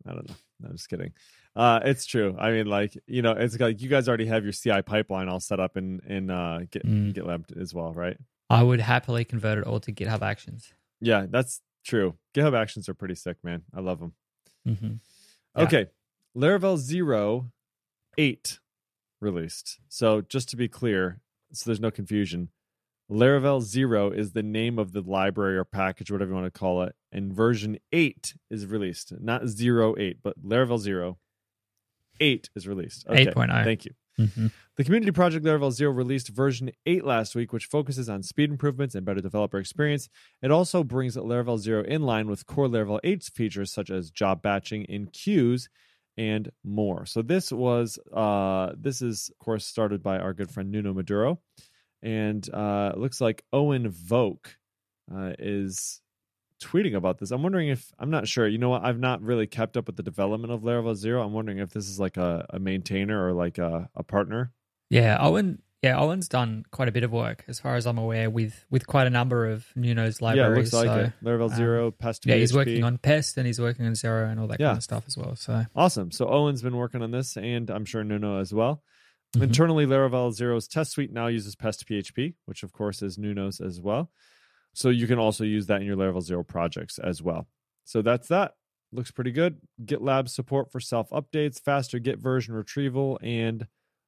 don't 0.07 0.29
know. 0.29 0.35
I'm 0.65 0.73
just 0.73 0.89
kidding. 0.89 1.13
Uh, 1.55 1.81
it's 1.85 2.07
true. 2.07 2.37
I 2.39 2.51
mean, 2.51 2.67
like 2.67 2.97
you 3.07 3.23
know, 3.23 3.33
it's 3.33 3.59
like 3.59 3.81
you 3.81 3.89
guys 3.89 4.09
already 4.09 4.27
have 4.27 4.45
your 4.45 4.53
CI 4.53 4.83
pipeline 4.83 5.29
all 5.29 5.41
set 5.41 5.61
up 5.61 5.77
in 5.77 6.01
in 6.07 6.31
uh, 6.31 6.61
Git, 6.71 6.87
mm. 6.87 7.13
GitLab 7.13 7.61
as 7.61 7.75
well, 7.75 7.93
right? 7.93 8.17
I 8.51 8.63
would 8.63 8.81
happily 8.81 9.25
convert 9.25 9.59
it 9.59 9.65
all 9.65 9.81
to 9.81 9.93
GitHub 9.93 10.23
Actions. 10.23 10.73
Yeah, 11.01 11.27
that's 11.29 11.61
true. 11.85 12.15
GitHub 12.35 12.57
Actions 12.57 12.89
are 12.89 12.95
pretty 12.95 13.15
sick, 13.15 13.37
man. 13.43 13.63
I 13.75 13.81
love 13.81 14.01
them. 14.01 14.13
Mm-hmm. 14.67 14.93
Yeah. 15.57 15.63
Okay, 15.65 15.87
Laravel 16.37 16.77
Zero 16.77 17.51
Eight 18.17 18.61
released. 19.21 19.81
So 19.89 20.21
just 20.21 20.49
to 20.51 20.57
be 20.57 20.69
clear, 20.69 21.21
so 21.53 21.65
there's 21.67 21.81
no 21.81 21.91
confusion, 21.91 22.51
Laravel 23.11 23.63
Zero 23.63 24.11
is 24.11 24.33
the 24.33 24.43
name 24.43 24.79
of 24.79 24.93
the 24.93 25.01
library 25.01 25.57
or 25.57 25.65
package, 25.65 26.11
whatever 26.11 26.31
you 26.31 26.35
want 26.35 26.53
to 26.53 26.59
call 26.59 26.83
it, 26.83 26.95
and 27.11 27.33
version 27.33 27.79
eight 27.93 28.35
is 28.51 28.67
released. 28.67 29.13
Not 29.19 29.49
zero 29.49 29.95
eight, 29.99 30.19
but 30.23 30.43
Laravel 30.43 30.79
Zero 30.79 31.19
eight 32.21 32.51
is 32.55 32.69
released. 32.69 33.07
Okay, 33.09 33.27
8.0. 33.27 33.65
Thank 33.65 33.85
you. 33.87 33.93
Mm-hmm. 34.19 34.49
The 34.77 34.85
community 34.85 35.13
project 35.13 35.45
Laravel 35.45 35.73
Zero 35.73 35.93
released 35.93 36.29
version 36.29 36.71
8 36.87 37.05
last 37.05 37.35
week, 37.35 37.53
which 37.53 37.67
focuses 37.67 38.09
on 38.09 38.23
speed 38.23 38.51
improvements 38.51 38.95
and 38.95 39.07
better 39.07 39.21
developer 39.21 39.59
experience. 39.59 40.09
It 40.43 40.51
also 40.51 40.83
brings 40.83 41.17
Laravel 41.17 41.59
Zero 41.59 41.85
in 41.85 42.03
line 42.03 42.29
with 42.29 42.47
core 42.47 42.67
Laravel 42.67 43.01
8's 43.05 43.29
features 43.29 43.73
such 43.73 43.91
as 43.91 44.11
job 44.11 44.43
batching 44.43 44.85
in 44.85 45.07
queues 45.07 45.69
and 46.17 46.51
more. 46.65 47.07
So 47.07 47.23
this 47.23 47.53
was 47.53 47.99
uh, 48.13 48.73
this 48.77 49.01
is 49.01 49.31
of 49.31 49.45
course 49.45 49.65
started 49.65 50.03
by 50.03 50.19
our 50.19 50.35
good 50.35 50.51
friend 50.51 50.71
Nuno 50.71 50.93
Maduro 50.93 51.41
and 52.03 52.49
uh, 52.53 52.93
it 52.95 52.99
looks 52.99 53.21
like 53.21 53.45
Owen 53.53 53.91
Voke 53.91 54.47
uh, 55.13 55.33
is 55.39 56.01
tweeting 56.63 56.95
about 56.95 57.19
this. 57.19 57.31
I'm 57.31 57.43
wondering 57.43 57.69
if 57.69 57.93
I'm 57.99 58.11
not 58.11 58.29
sure. 58.29 58.47
You 58.47 58.59
know 58.59 58.71
what? 58.71 58.85
I've 58.85 58.99
not 58.99 59.23
really 59.23 59.47
kept 59.47 59.77
up 59.77 59.87
with 59.87 59.97
the 59.97 60.03
development 60.03 60.53
of 60.53 60.63
Laravel 60.63 60.95
Zero. 60.95 61.23
I'm 61.25 61.33
wondering 61.33 61.59
if 61.59 61.71
this 61.71 61.89
is 61.89 61.99
like 62.01 62.17
a, 62.17 62.47
a 62.51 62.59
maintainer 62.59 63.27
or 63.27 63.33
like 63.33 63.59
a, 63.59 63.89
a 63.95 64.03
partner. 64.03 64.53
Yeah, 64.91 65.19
Owen. 65.21 65.63
Yeah, 65.81 66.01
Owen's 66.01 66.27
done 66.27 66.65
quite 66.73 66.89
a 66.89 66.93
bit 66.93 67.05
of 67.05 67.13
work, 67.13 67.45
as 67.47 67.61
far 67.61 67.77
as 67.77 67.87
I'm 67.87 67.99
aware, 67.99 68.29
with 68.29 68.65
with 68.69 68.89
quite 68.89 69.07
a 69.07 69.11
number 69.11 69.47
of 69.47 69.65
Nuno's 69.77 70.21
libraries. 70.21 70.73
Yeah, 70.73 70.79
looks 70.79 70.89
like 70.89 70.99
so, 70.99 71.05
it. 71.05 71.13
Laravel 71.25 71.51
um, 71.53 71.57
Zero, 71.57 71.91
Pest 71.93 72.27
Yeah, 72.27 72.35
he's 72.35 72.53
working 72.53 72.83
on 72.83 72.99
Pest 72.99 73.37
and 73.37 73.47
he's 73.47 73.61
working 73.61 73.87
on 73.87 73.95
Zero 73.95 74.29
and 74.29 74.41
all 74.41 74.49
that 74.49 74.59
Yeah. 74.59 74.69
kind 74.69 74.79
of 74.79 74.83
stuff 74.83 75.05
as 75.07 75.17
well. 75.17 75.37
So 75.37 75.67
Awesome. 75.77 76.11
So 76.11 76.27
Owen's 76.27 76.63
been 76.63 76.77
working 76.77 77.01
on 77.01 77.13
this, 77.13 77.37
and 77.37 77.71
I'm 77.71 77.85
sure 77.85 78.03
Nuno 78.03 78.41
as 78.41 78.53
well. 78.53 78.83
Mhm. 79.37 79.43
Internally, 79.43 79.85
Laravel 79.87 80.33
Zero's 80.33 80.67
test 80.69 80.93
suite 80.93 81.13
now 81.13 81.27
uses 81.27 81.55
Pest 81.55 81.87
PHP, 81.87 82.35
which 82.47 82.63
of 82.63 82.73
course 82.73 83.03
is 83.03 83.19
Nuno's 83.19 83.61
as 83.61 83.81
well. 83.81 84.11
So 84.75 84.89
you 84.91 85.07
can 85.07 85.19
also 85.19 85.45
use 85.45 85.67
that 85.67 85.81
in 85.81 85.87
your 85.87 85.97
Laravel 85.97 86.23
Zero 86.23 86.43
projects 86.45 86.99
as 86.99 87.23
well. 87.23 87.47
So 87.85 88.01
that's 88.03 88.29
that. 88.29 88.53
Looks 88.93 89.11
pretty 89.11 89.33
good. 89.33 89.59
GitLab 89.85 90.29
support 90.31 90.73
for 90.73 90.81
self 90.81 91.11
updates, 91.11 91.61
faster 91.61 91.99
Git 91.99 92.19
version 92.19 92.55
retrieval, 92.55 93.19
and 93.23 93.67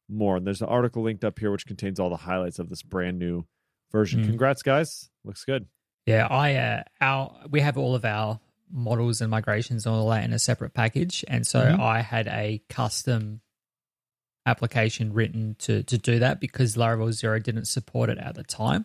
more. 0.09 0.37
And 0.39 0.47
there's 0.47 0.63
an 0.63 0.69
article 0.69 1.03
linked 1.03 1.25
up 1.25 1.39
here 1.39 1.51
which 1.51 1.67
contains 1.67 2.01
all 2.01 2.09
the 2.11 2.17
highlights 2.17 2.59
of 2.59 2.69
this 2.71 2.83
brand 2.83 3.19
new 3.19 3.45
version. 3.93 4.23
Mm. 4.23 4.27
Congrats, 4.29 4.63
guys. 4.63 5.11
Looks 5.25 5.45
good. 5.45 5.67
yeah, 6.07 6.27
I 6.29 6.55
uh, 6.55 6.83
our 7.03 7.43
we 7.51 7.61
have 7.61 7.77
all 7.77 7.95
of 7.95 8.05
our 8.07 8.41
models 8.73 9.21
and 9.21 9.31
migrations 9.31 9.85
and 9.85 9.95
all 9.95 10.09
that 10.09 10.25
in 10.25 10.33
a 10.33 10.39
separate 10.39 10.73
package, 10.73 11.25
and 11.29 11.47
so 11.47 11.61
Mhm. 11.61 11.79
I 11.79 12.01
had 12.01 12.27
a 12.29 12.63
custom 12.71 13.43
application 14.51 15.13
written 15.13 15.57
to 15.61 15.83
to 15.85 15.97
do 15.99 16.19
that 16.19 16.41
because 16.41 16.77
Laravel 16.77 17.13
Zero 17.13 17.39
didn't 17.39 17.67
support 17.67 18.11
it 18.11 18.19
at 18.19 18.35
the 18.35 18.43
time. 18.45 18.85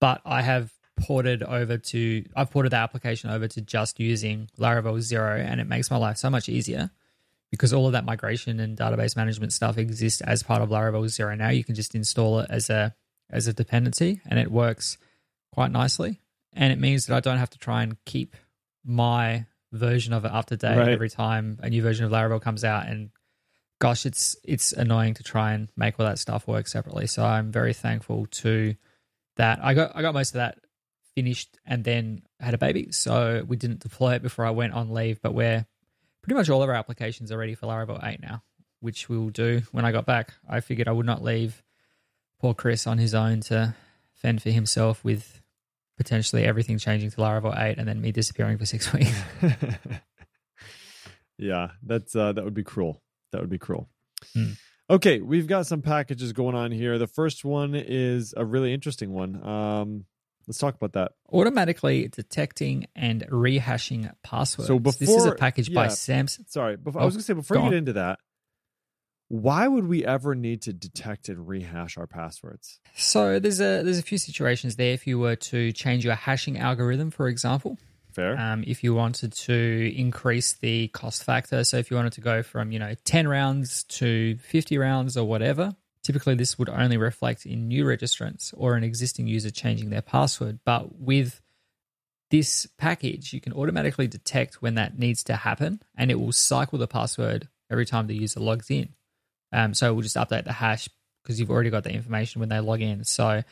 But 0.00 0.20
I 0.24 0.42
have 0.42 0.72
ported 1.00 1.42
over 1.42 1.78
to 1.78 2.24
I've 2.36 2.50
ported 2.50 2.72
the 2.72 2.76
application 2.76 3.30
over 3.30 3.48
to 3.48 3.60
just 3.60 3.98
using 3.98 4.48
Laravel 4.58 5.00
Zero, 5.00 5.36
and 5.36 5.60
it 5.60 5.66
makes 5.66 5.90
my 5.90 5.96
life 5.96 6.16
so 6.18 6.30
much 6.30 6.48
easier 6.48 6.90
because 7.50 7.72
all 7.72 7.86
of 7.86 7.92
that 7.92 8.04
migration 8.04 8.60
and 8.60 8.78
database 8.78 9.16
management 9.16 9.52
stuff 9.52 9.76
exists 9.78 10.20
as 10.22 10.42
part 10.42 10.62
of 10.62 10.68
Laravel 10.70 11.08
Zero 11.08 11.34
now. 11.34 11.50
You 11.50 11.64
can 11.64 11.74
just 11.74 11.94
install 11.94 12.40
it 12.40 12.46
as 12.50 12.70
a 12.70 12.94
as 13.30 13.46
a 13.46 13.52
dependency, 13.52 14.20
and 14.26 14.38
it 14.38 14.50
works 14.50 14.98
quite 15.52 15.70
nicely. 15.70 16.20
And 16.54 16.72
it 16.72 16.78
means 16.78 17.06
that 17.06 17.16
I 17.16 17.20
don't 17.20 17.38
have 17.38 17.50
to 17.50 17.58
try 17.58 17.82
and 17.82 17.96
keep 18.04 18.36
my 18.84 19.46
version 19.72 20.12
of 20.12 20.26
it 20.26 20.32
up 20.32 20.46
to 20.46 20.56
date 20.56 20.76
Right. 20.76 20.88
every 20.90 21.08
time 21.08 21.58
a 21.62 21.70
new 21.70 21.80
version 21.80 22.04
of 22.04 22.12
Laravel 22.12 22.42
comes 22.42 22.62
out. 22.62 22.86
And 22.88 23.08
gosh, 23.82 24.06
it's 24.06 24.36
it's 24.44 24.72
annoying 24.72 25.12
to 25.14 25.24
try 25.24 25.54
and 25.54 25.68
make 25.76 25.98
all 25.98 26.06
that 26.06 26.20
stuff 26.20 26.46
work 26.46 26.68
separately. 26.68 27.08
So 27.08 27.24
I'm 27.24 27.50
very 27.50 27.72
thankful 27.72 28.26
to 28.42 28.76
that. 29.38 29.58
I 29.60 29.74
got 29.74 29.96
I 29.96 30.02
got 30.02 30.14
most 30.14 30.28
of 30.28 30.34
that 30.34 30.58
finished 31.16 31.58
and 31.66 31.82
then 31.82 32.22
had 32.38 32.54
a 32.54 32.58
baby, 32.58 32.92
so 32.92 33.42
we 33.44 33.56
didn't 33.56 33.80
deploy 33.80 34.14
it 34.14 34.22
before 34.22 34.46
I 34.46 34.50
went 34.50 34.72
on 34.72 34.94
leave. 34.94 35.20
But 35.20 35.34
we're 35.34 35.66
pretty 36.22 36.36
much 36.36 36.48
all 36.48 36.62
of 36.62 36.68
our 36.68 36.76
applications 36.76 37.32
are 37.32 37.36
ready 37.36 37.56
for 37.56 37.66
Laravel 37.66 37.98
8 38.06 38.22
now, 38.22 38.44
which 38.78 39.08
we 39.08 39.18
will 39.18 39.30
do 39.30 39.62
when 39.72 39.84
I 39.84 39.90
got 39.90 40.06
back. 40.06 40.32
I 40.48 40.60
figured 40.60 40.86
I 40.86 40.92
would 40.92 41.04
not 41.04 41.24
leave 41.24 41.60
poor 42.38 42.54
Chris 42.54 42.86
on 42.86 42.98
his 42.98 43.16
own 43.16 43.40
to 43.40 43.74
fend 44.14 44.44
for 44.44 44.50
himself 44.50 45.02
with 45.02 45.42
potentially 45.96 46.44
everything 46.44 46.78
changing 46.78 47.10
to 47.10 47.16
Laravel 47.16 47.60
8 47.60 47.78
and 47.78 47.88
then 47.88 48.00
me 48.00 48.12
disappearing 48.12 48.58
for 48.58 48.64
six 48.64 48.92
weeks. 48.92 49.20
yeah, 51.36 51.72
that's 51.82 52.14
uh, 52.14 52.30
that 52.30 52.44
would 52.44 52.54
be 52.54 52.62
cruel. 52.62 53.02
That 53.32 53.40
would 53.40 53.50
be 53.50 53.58
cruel. 53.58 53.88
Hmm. 54.34 54.52
Okay, 54.90 55.20
we've 55.20 55.46
got 55.46 55.66
some 55.66 55.80
packages 55.82 56.32
going 56.32 56.54
on 56.54 56.70
here. 56.70 56.98
The 56.98 57.06
first 57.06 57.44
one 57.44 57.74
is 57.74 58.34
a 58.36 58.44
really 58.44 58.72
interesting 58.74 59.12
one. 59.12 59.42
Um, 59.42 60.04
let's 60.46 60.58
talk 60.58 60.74
about 60.74 60.92
that. 60.92 61.12
Automatically 61.32 62.08
detecting 62.08 62.86
and 62.94 63.26
rehashing 63.28 64.12
passwords. 64.22 64.66
So 64.68 64.78
this 64.78 65.00
is 65.00 65.08
a 65.08 65.16
before- 65.30 65.34
package 65.36 65.72
by 65.72 65.84
yeah. 65.84 65.88
Samson. 65.90 66.46
Sorry, 66.48 66.76
before, 66.76 67.00
Oh, 67.00 67.04
I 67.04 67.06
was 67.06 67.14
gonna 67.14 67.22
say 67.22 67.32
before 67.34 67.56
you 67.56 67.62
get 67.62 67.68
on. 67.68 67.74
into 67.74 67.92
that, 67.94 68.18
why 69.28 69.66
would 69.66 69.86
we 69.86 70.04
ever 70.04 70.34
need 70.34 70.62
to 70.62 70.72
detect 70.74 71.28
and 71.30 71.48
rehash 71.48 71.96
our 71.96 72.06
passwords? 72.06 72.80
So 72.94 73.38
there's 73.38 73.60
a 73.60 73.82
there's 73.82 73.98
a 73.98 74.02
few 74.02 74.18
situations 74.18 74.76
there. 74.76 74.92
If 74.92 75.06
you 75.06 75.18
were 75.18 75.36
to 75.36 75.72
change 75.72 76.04
your 76.04 76.14
hashing 76.14 76.58
algorithm, 76.58 77.10
for 77.10 77.28
example, 77.28 77.78
Fair. 78.12 78.38
um, 78.38 78.64
if 78.66 78.84
you 78.84 78.94
wanted 78.94 79.32
to 79.32 79.92
increase 79.96 80.54
the 80.54 80.88
cost 80.88 81.24
factor. 81.24 81.64
So 81.64 81.78
if 81.78 81.90
you 81.90 81.96
wanted 81.96 82.12
to 82.14 82.20
go 82.20 82.42
from 82.42 82.72
you 82.72 82.78
know 82.78 82.94
ten 83.04 83.26
rounds 83.28 83.84
to 83.84 84.36
fifty 84.38 84.78
rounds 84.78 85.16
or 85.16 85.24
whatever, 85.24 85.74
typically 86.02 86.34
this 86.34 86.58
would 86.58 86.68
only 86.68 86.96
reflect 86.96 87.46
in 87.46 87.68
new 87.68 87.84
registrants 87.84 88.52
or 88.56 88.74
an 88.74 88.84
existing 88.84 89.26
user 89.26 89.50
changing 89.50 89.90
their 89.90 90.02
password. 90.02 90.60
But 90.64 90.98
with 90.98 91.40
this 92.30 92.66
package, 92.78 93.32
you 93.32 93.40
can 93.40 93.52
automatically 93.52 94.06
detect 94.06 94.62
when 94.62 94.76
that 94.76 94.98
needs 94.98 95.24
to 95.24 95.36
happen, 95.36 95.80
and 95.96 96.10
it 96.10 96.18
will 96.18 96.32
cycle 96.32 96.78
the 96.78 96.88
password 96.88 97.48
every 97.70 97.86
time 97.86 98.06
the 98.06 98.16
user 98.16 98.40
logs 98.40 98.70
in. 98.70 98.90
Um, 99.52 99.74
so 99.74 99.90
it 99.90 99.94
will 99.94 100.02
just 100.02 100.16
update 100.16 100.44
the 100.44 100.52
hash 100.52 100.88
because 101.22 101.38
you've 101.38 101.50
already 101.50 101.70
got 101.70 101.84
the 101.84 101.92
information 101.92 102.40
when 102.40 102.48
they 102.48 102.58
log 102.58 102.80
in. 102.80 103.04
So 103.04 103.42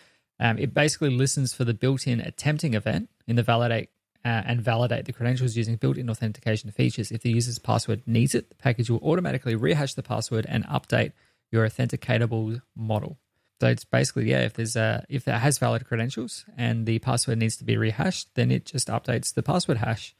um, 0.40 0.58
it 0.58 0.72
basically 0.72 1.10
listens 1.10 1.52
for 1.52 1.64
the 1.64 1.74
built-in 1.74 2.20
attempting 2.20 2.74
event 2.74 3.10
in 3.26 3.36
the 3.36 3.42
validate 3.42 3.90
uh, 4.24 4.42
and 4.44 4.60
validate 4.60 5.04
the 5.06 5.12
credentials 5.12 5.56
using 5.56 5.76
built-in 5.76 6.10
authentication 6.10 6.70
features. 6.70 7.10
If 7.10 7.22
the 7.22 7.30
user's 7.30 7.58
password 7.58 8.02
needs 8.06 8.34
it, 8.34 8.50
the 8.50 8.56
package 8.56 8.90
will 8.90 8.98
automatically 8.98 9.54
rehash 9.54 9.94
the 9.94 10.02
password 10.02 10.46
and 10.48 10.66
update 10.66 11.12
your 11.50 11.66
authenticatable 11.66 12.60
model. 12.76 13.18
So 13.60 13.68
it's 13.68 13.84
basically 13.84 14.30
yeah, 14.30 14.40
if 14.40 14.54
there's 14.54 14.76
a 14.76 15.04
if 15.08 15.28
it 15.28 15.34
has 15.34 15.58
valid 15.58 15.84
credentials 15.84 16.46
and 16.56 16.86
the 16.86 16.98
password 17.00 17.38
needs 17.38 17.56
to 17.58 17.64
be 17.64 17.76
rehashed, 17.76 18.34
then 18.34 18.50
it 18.50 18.64
just 18.64 18.88
updates 18.88 19.34
the 19.34 19.42
password 19.42 19.78
hash. 19.78 20.14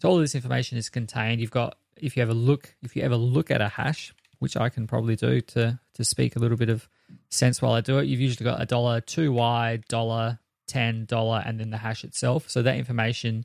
So 0.00 0.08
all 0.08 0.16
of 0.16 0.22
this 0.22 0.34
information 0.34 0.78
is 0.78 0.88
contained. 0.88 1.40
You've 1.40 1.50
got 1.50 1.76
if 1.96 2.16
you 2.16 2.22
ever 2.22 2.32
look 2.34 2.74
if 2.82 2.96
you 2.96 3.02
ever 3.02 3.16
look 3.16 3.50
at 3.50 3.60
a 3.60 3.68
hash, 3.68 4.14
which 4.38 4.56
I 4.56 4.70
can 4.70 4.86
probably 4.86 5.16
do 5.16 5.42
to 5.42 5.78
to 5.94 6.04
speak 6.04 6.36
a 6.36 6.38
little 6.38 6.56
bit 6.56 6.70
of 6.70 6.88
sense 7.28 7.60
while 7.60 7.72
I 7.72 7.82
do 7.82 7.98
it. 7.98 8.06
You've 8.06 8.20
usually 8.20 8.44
got 8.44 8.62
a 8.62 8.66
dollar 8.66 9.02
two 9.02 9.30
Y, 9.30 9.80
dollar 9.88 10.38
ten, 10.66 11.04
dollar, 11.04 11.42
and 11.44 11.58
then 11.60 11.70
the 11.70 11.78
hash 11.78 12.04
itself. 12.04 12.48
So 12.48 12.62
that 12.62 12.76
information 12.76 13.44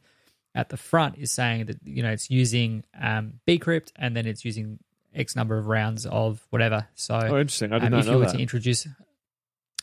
at 0.53 0.69
the 0.69 0.77
front 0.77 1.17
is 1.17 1.31
saying 1.31 1.65
that 1.65 1.77
you 1.83 2.03
know 2.03 2.11
it's 2.11 2.29
using 2.29 2.83
um, 2.99 3.39
bcrypt 3.47 3.91
and 3.95 4.15
then 4.15 4.25
it's 4.25 4.43
using 4.43 4.79
X 5.13 5.35
number 5.35 5.57
of 5.57 5.67
rounds 5.67 6.05
of 6.05 6.45
whatever. 6.49 6.87
So 6.95 7.15
oh, 7.15 7.37
interesting. 7.37 7.73
I 7.73 7.79
did 7.79 7.85
um, 7.85 7.91
not 7.91 7.99
if 7.99 8.05
you 8.05 8.11
know 8.11 8.17
were 8.19 8.25
that. 8.25 8.35
to 8.35 8.39
introduce 8.39 8.87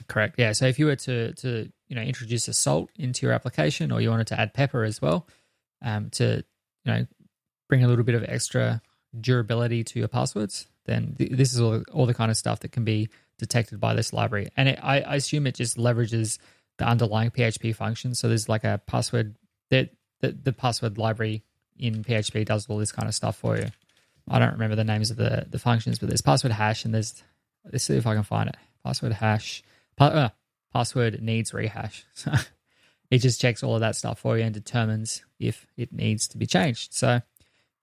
correct 0.06 0.36
yeah 0.38 0.52
so 0.52 0.66
if 0.66 0.78
you 0.78 0.86
were 0.86 0.96
to 0.96 1.32
to 1.34 1.70
you 1.88 1.96
know 1.96 2.02
introduce 2.02 2.46
a 2.46 2.52
salt 2.52 2.90
into 2.96 3.26
your 3.26 3.34
application 3.34 3.90
or 3.90 4.00
you 4.00 4.10
wanted 4.10 4.26
to 4.26 4.38
add 4.38 4.54
pepper 4.54 4.84
as 4.84 5.02
well 5.02 5.26
um, 5.82 6.10
to 6.10 6.44
you 6.84 6.92
know 6.92 7.06
bring 7.68 7.82
a 7.82 7.88
little 7.88 8.04
bit 8.04 8.14
of 8.14 8.24
extra 8.24 8.80
durability 9.20 9.82
to 9.82 9.98
your 9.98 10.08
passwords 10.08 10.66
then 10.84 11.14
th- 11.18 11.32
this 11.32 11.52
is 11.52 11.60
all, 11.60 11.82
all 11.92 12.06
the 12.06 12.14
kind 12.14 12.30
of 12.30 12.36
stuff 12.36 12.60
that 12.60 12.72
can 12.72 12.84
be 12.84 13.08
detected 13.38 13.80
by 13.80 13.94
this 13.94 14.12
library 14.12 14.48
and 14.56 14.68
it, 14.68 14.78
I, 14.82 15.00
I 15.00 15.14
assume 15.16 15.46
it 15.46 15.54
just 15.54 15.76
leverages 15.76 16.38
the 16.78 16.86
underlying 16.86 17.30
php 17.30 17.74
function 17.74 18.14
so 18.14 18.28
there's 18.28 18.48
like 18.48 18.64
a 18.64 18.80
password 18.86 19.34
that 19.70 19.90
the, 20.20 20.32
the 20.32 20.52
password 20.52 20.98
library 20.98 21.42
in 21.78 22.02
php 22.02 22.44
does 22.44 22.66
all 22.68 22.78
this 22.78 22.92
kind 22.92 23.08
of 23.08 23.14
stuff 23.14 23.36
for 23.36 23.56
you. 23.56 23.66
I 24.30 24.38
don't 24.38 24.52
remember 24.52 24.76
the 24.76 24.84
names 24.84 25.10
of 25.10 25.16
the 25.16 25.46
the 25.48 25.58
functions 25.58 25.98
but 25.98 26.08
there's 26.08 26.22
password 26.22 26.52
hash 26.52 26.84
and 26.84 26.94
there's 26.94 27.22
let's 27.70 27.84
see 27.84 27.96
if 27.96 28.06
i 28.06 28.14
can 28.14 28.24
find 28.24 28.48
it. 28.48 28.56
Password 28.84 29.12
hash 29.12 29.62
pa- 29.96 30.06
uh, 30.06 30.28
password 30.72 31.22
needs 31.22 31.52
rehash. 31.52 32.04
It 33.10 33.18
just 33.18 33.40
checks 33.40 33.62
all 33.62 33.74
of 33.74 33.80
that 33.80 33.96
stuff 33.96 34.18
for 34.18 34.36
you 34.36 34.44
and 34.44 34.52
determines 34.52 35.22
if 35.38 35.66
it 35.76 35.92
needs 35.92 36.28
to 36.28 36.38
be 36.38 36.46
changed. 36.46 36.92
So 36.92 37.22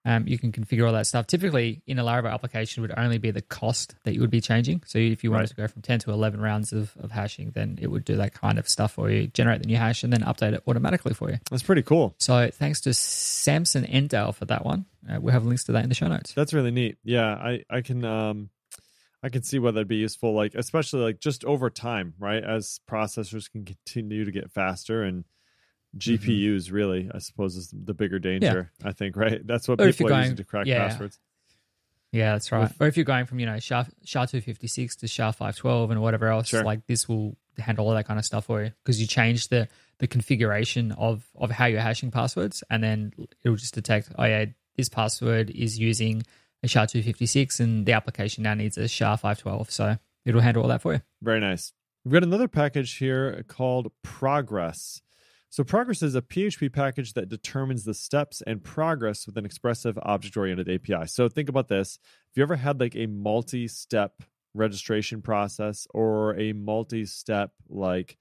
um, 0.05 0.27
you 0.27 0.37
can 0.37 0.51
configure 0.51 0.85
all 0.87 0.93
that 0.93 1.07
stuff. 1.07 1.27
Typically, 1.27 1.81
in 1.87 1.99
a 1.99 2.03
Laravel 2.03 2.31
application, 2.31 2.81
would 2.81 2.93
only 2.95 3.17
be 3.17 3.31
the 3.31 3.41
cost 3.41 3.95
that 4.03 4.13
you 4.13 4.21
would 4.21 4.29
be 4.29 4.39
changing. 4.41 4.83
So, 4.85 4.99
if 4.99 5.23
you 5.23 5.31
wanted 5.31 5.41
Right. 5.43 5.49
to 5.49 5.55
go 5.55 5.67
from 5.67 5.81
10 5.81 5.99
to 5.99 6.11
11 6.11 6.39
rounds 6.39 6.71
of, 6.71 6.95
of 6.99 7.11
hashing, 7.11 7.51
then 7.51 7.77
it 7.81 7.87
would 7.87 8.05
do 8.05 8.15
that 8.17 8.33
kind 8.33 8.57
of 8.59 8.69
stuff 8.69 8.93
for 8.93 9.09
you, 9.09 9.27
generate 9.27 9.61
the 9.61 9.67
new 9.67 9.77
hash, 9.77 10.03
and 10.03 10.13
then 10.13 10.21
update 10.21 10.53
it 10.53 10.63
automatically 10.67 11.13
for 11.13 11.29
you. 11.31 11.39
That's 11.49 11.63
pretty 11.63 11.81
cool. 11.81 12.15
So, 12.19 12.49
thanks 12.53 12.81
to 12.81 12.93
Samson 12.93 13.83
Endale 13.85 14.33
for 14.33 14.45
that 14.45 14.63
one. 14.63 14.85
Uh, 15.09 15.19
we'll 15.19 15.33
have 15.33 15.45
links 15.45 15.63
to 15.65 15.71
that 15.73 15.83
in 15.83 15.89
the 15.89 15.95
show 15.95 16.07
notes. 16.07 16.33
That's 16.33 16.53
really 16.53 16.71
neat. 16.71 16.97
Yeah, 17.03 17.27
I 17.35 17.63
I 17.69 17.81
can 17.81 18.03
um 18.05 18.49
I 19.23 19.29
can 19.29 19.41
see 19.43 19.57
why 19.59 19.71
that'd 19.71 19.87
be 19.87 19.95
useful. 19.97 20.33
Like 20.33 20.53
especially 20.55 21.01
like 21.01 21.19
just 21.19 21.43
over 21.45 21.69
time, 21.69 22.13
right? 22.19 22.43
As 22.43 22.79
processors 22.89 23.51
can 23.51 23.65
continue 23.65 24.23
to 24.25 24.31
get 24.31 24.51
faster 24.51 25.01
and 25.03 25.25
Mm-hmm. 25.97 26.29
GPUs 26.29 26.71
really, 26.71 27.09
I 27.13 27.19
suppose, 27.19 27.55
is 27.55 27.69
the 27.73 27.93
bigger 27.93 28.19
danger. 28.19 28.71
I 28.83 28.91
think, 28.91 29.15
right? 29.15 29.45
That's 29.45 29.67
what 29.67 29.79
Or 29.79 29.91
people 29.91 30.07
are 30.13 30.17
using 30.19 30.29
going- 30.31 30.35
to 30.37 30.43
crack 30.43 30.65
yeah. 30.67 30.87
passwords. 30.87 31.19
Yeah, 32.11 32.33
that's 32.33 32.51
right. 32.51 32.61
With- 32.63 32.81
or 32.81 32.87
if 32.87 32.95
you're 32.97 33.03
going 33.05 33.25
from, 33.25 33.39
you 33.39 33.45
know, 33.45 33.59
SHA, 33.59 33.85
SHA 34.05 34.25
256 34.27 34.95
to 34.97 35.07
SHA 35.07 35.31
512 35.31 35.91
and 35.91 36.01
whatever 36.01 36.27
else, 36.27 36.47
Sure. 36.47 36.63
like 36.63 36.85
this 36.87 37.09
will 37.09 37.35
handle 37.57 37.87
all 37.87 37.93
that 37.93 38.05
kind 38.07 38.19
of 38.19 38.25
stuff 38.25 38.45
for 38.45 38.63
you 38.63 38.71
because 38.83 39.01
you 39.01 39.07
change 39.07 39.49
the, 39.49 39.67
the 39.99 40.07
configuration 40.07 40.91
of, 40.93 41.25
of 41.35 41.51
how 41.51 41.65
you're 41.65 41.81
hashing 41.81 42.11
passwords 42.11 42.63
and 42.69 42.83
then 42.83 43.11
it'll 43.43 43.57
just 43.57 43.73
detect, 43.73 44.11
oh, 44.17 44.23
yeah, 44.25 44.45
this 44.77 44.87
password 44.89 45.49
is 45.49 45.77
using 45.79 46.23
a 46.63 46.67
SHA 46.67 46.85
256 46.87 47.59
and 47.59 47.85
the 47.85 47.93
application 47.93 48.43
now 48.43 48.53
needs 48.53 48.77
a 48.77 48.87
SHA 48.87 49.17
512. 49.17 49.71
So 49.71 49.97
it'll 50.25 50.41
handle 50.41 50.63
all 50.63 50.69
that 50.69 50.81
for 50.81 50.93
you. 50.93 51.01
Very 51.21 51.39
nice. 51.41 51.73
We've 52.05 52.13
got 52.13 52.23
another 52.23 52.47
package 52.47 52.95
here 52.97 53.43
called 53.47 53.91
Progress. 54.03 55.01
So, 55.49 55.63
Progress 55.63 56.01
is 56.01 56.15
a 56.15 56.21
PHP 56.21 56.73
package 56.73 57.13
that 57.13 57.29
determines 57.29 57.85
the 57.85 57.93
steps 57.93 58.41
and 58.45 58.63
progress 58.63 59.25
with 59.25 59.37
an 59.37 59.45
expressive 59.45 59.97
object 60.01 60.35
oriented 60.35 60.69
API. 60.69 61.07
So, 61.07 61.29
think 61.29 61.49
about 61.49 61.67
this. 61.67 61.97
If 62.31 62.37
you 62.37 62.43
ever 62.43 62.57
had 62.57 62.79
like 62.79 62.95
a 62.95 63.07
multi 63.07 63.67
step 63.67 64.23
registration 64.53 65.21
process 65.21 65.85
or 65.93 66.37
a 66.39 66.53
multi 66.53 67.05
step 67.05 67.51
like 67.69 68.17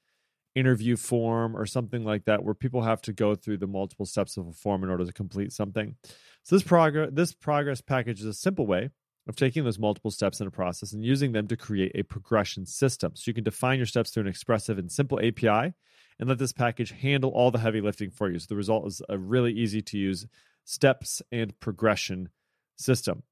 interview 0.54 0.96
form 0.96 1.56
or 1.56 1.66
something 1.66 2.04
like 2.04 2.24
that 2.26 2.44
where 2.44 2.54
people 2.54 2.82
have 2.82 3.02
to 3.02 3.12
go 3.12 3.34
through 3.34 3.56
the 3.56 3.66
multiple 3.66 4.06
steps 4.06 4.36
of 4.36 4.46
a 4.46 4.52
form 4.52 4.84
in 4.84 4.90
order 4.90 5.04
to 5.04 5.12
complete 5.12 5.52
something. 5.52 5.96
So 6.42 6.56
this 6.56 6.62
progress 6.62 7.10
this 7.12 7.32
progress 7.32 7.80
package 7.80 8.20
is 8.20 8.26
a 8.26 8.34
simple 8.34 8.66
way 8.66 8.90
of 9.26 9.36
taking 9.36 9.64
those 9.64 9.78
multiple 9.78 10.10
steps 10.10 10.40
in 10.40 10.46
a 10.46 10.50
process 10.50 10.92
and 10.92 11.02
using 11.02 11.32
them 11.32 11.48
to 11.48 11.56
create 11.56 11.92
a 11.94 12.02
progression 12.02 12.66
system. 12.66 13.12
So 13.14 13.24
you 13.26 13.34
can 13.34 13.44
define 13.44 13.78
your 13.78 13.86
steps 13.86 14.10
through 14.10 14.24
an 14.24 14.28
expressive 14.28 14.78
and 14.78 14.92
simple 14.92 15.18
API 15.18 15.72
and 16.18 16.28
let 16.28 16.38
this 16.38 16.52
package 16.52 16.90
handle 16.90 17.30
all 17.30 17.50
the 17.50 17.58
heavy 17.58 17.80
lifting 17.80 18.10
for 18.10 18.30
you. 18.30 18.38
So 18.38 18.46
the 18.48 18.56
result 18.56 18.86
is 18.86 19.02
a 19.08 19.18
really 19.18 19.52
easy 19.52 19.82
to 19.82 19.98
use 19.98 20.26
steps 20.64 21.22
and 21.32 21.58
progression 21.60 22.28
system. 22.76 23.22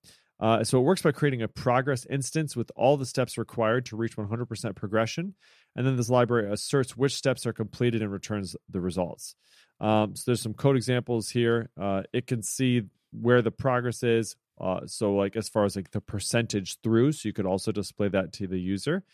Uh, 0.41 0.65
so 0.65 0.79
it 0.79 0.83
works 0.83 1.03
by 1.03 1.13
creating 1.13 1.43
a 1.43 1.49
progress 1.49 2.05
instance 2.07 2.57
with 2.57 2.73
all 2.75 2.97
the 2.97 3.07
steps 3.07 3.39
required 3.39 3.87
to 3.87 3.97
reach 3.97 4.17
100% 4.17 4.75
progression. 4.75 5.35
And 5.77 5.87
then 5.87 5.97
this 5.97 6.11
library 6.11 6.53
asserts 6.53 6.97
which 6.97 7.15
steps 7.15 7.47
are 7.47 7.53
completed 7.53 8.03
and 8.03 8.11
returns 8.11 8.57
the 8.69 8.81
results. 8.81 9.37
Um, 9.81 10.17
so 10.17 10.25
there's 10.27 10.43
some 10.43 10.55
code 10.55 10.77
examples 10.77 11.31
here. 11.31 11.71
Uh, 11.81 12.03
it 12.13 12.27
can 12.27 12.43
see 12.43 12.83
where 13.13 13.41
the 13.41 13.53
progress 13.53 14.03
is. 14.03 14.37
Uh, 14.61 14.81
so 14.87 15.15
like 15.15 15.37
as 15.37 15.49
far 15.49 15.65
as 15.65 15.77
like 15.77 15.91
the 15.93 16.01
percentage 16.01 16.81
through, 16.83 17.13
so 17.13 17.29
you 17.29 17.33
could 17.33 17.47
also 17.47 17.73
display 17.73 18.09
that 18.09 18.33
to 18.33 18.47
the 18.47 18.59
user. 18.59 19.05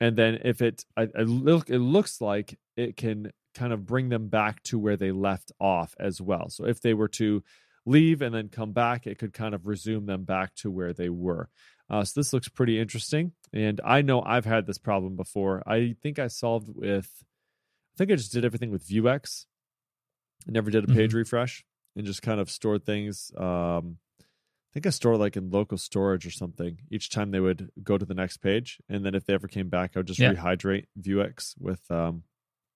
And 0.00 0.16
then 0.16 0.40
if 0.44 0.62
it, 0.62 0.84
I, 0.96 1.08
I 1.16 1.22
look, 1.22 1.68
it 1.70 1.78
looks 1.78 2.20
like 2.20 2.58
it 2.76 2.96
can 2.96 3.32
kind 3.54 3.72
of 3.72 3.84
bring 3.84 4.08
them 4.08 4.28
back 4.28 4.62
to 4.64 4.78
where 4.78 4.96
they 4.96 5.12
left 5.12 5.52
off 5.60 5.94
as 6.00 6.20
well. 6.20 6.48
So 6.48 6.64
if 6.64 6.80
they 6.80 6.94
were 6.94 7.08
to 7.08 7.42
leave 7.84 8.22
and 8.22 8.34
then 8.34 8.48
come 8.48 8.72
back, 8.72 9.06
it 9.06 9.18
could 9.18 9.32
kind 9.32 9.54
of 9.54 9.66
resume 9.66 10.06
them 10.06 10.24
back 10.24 10.54
to 10.56 10.70
where 10.70 10.92
they 10.92 11.08
were. 11.08 11.48
Uh, 11.90 12.04
so 12.04 12.20
this 12.20 12.32
looks 12.32 12.48
pretty 12.48 12.78
interesting. 12.78 13.32
And 13.52 13.80
I 13.84 14.02
know 14.02 14.22
I've 14.22 14.44
had 14.44 14.66
this 14.66 14.78
problem 14.78 15.16
before. 15.16 15.62
I 15.66 15.96
think 16.02 16.18
I 16.18 16.28
solved 16.28 16.68
with, 16.68 17.10
I 17.94 17.96
think 17.98 18.12
I 18.12 18.14
just 18.14 18.32
did 18.32 18.44
everything 18.44 18.70
with 18.70 18.88
Vuex. 18.88 19.46
I 20.48 20.52
never 20.52 20.70
did 20.70 20.84
a 20.84 20.86
page 20.86 21.10
mm-hmm. 21.10 21.18
refresh 21.18 21.64
and 21.96 22.06
just 22.06 22.22
kind 22.22 22.40
of 22.40 22.50
stored 22.50 22.86
things. 22.86 23.32
Um, 23.36 23.98
think 24.72 24.86
I 24.86 24.90
stored 24.90 25.18
like 25.18 25.36
in 25.36 25.50
local 25.50 25.78
storage 25.78 26.26
or 26.26 26.30
something 26.30 26.78
each 26.90 27.10
time 27.10 27.30
they 27.30 27.40
would 27.40 27.70
go 27.82 27.98
to 27.98 28.04
the 28.04 28.14
next 28.14 28.38
page. 28.38 28.78
And 28.88 29.04
then 29.04 29.14
if 29.14 29.24
they 29.24 29.34
ever 29.34 29.48
came 29.48 29.68
back, 29.68 29.92
I 29.94 30.00
would 30.00 30.06
just 30.06 30.20
yeah. 30.20 30.32
rehydrate 30.32 30.86
Vuex 31.00 31.54
with, 31.58 31.82
um, 31.90 32.24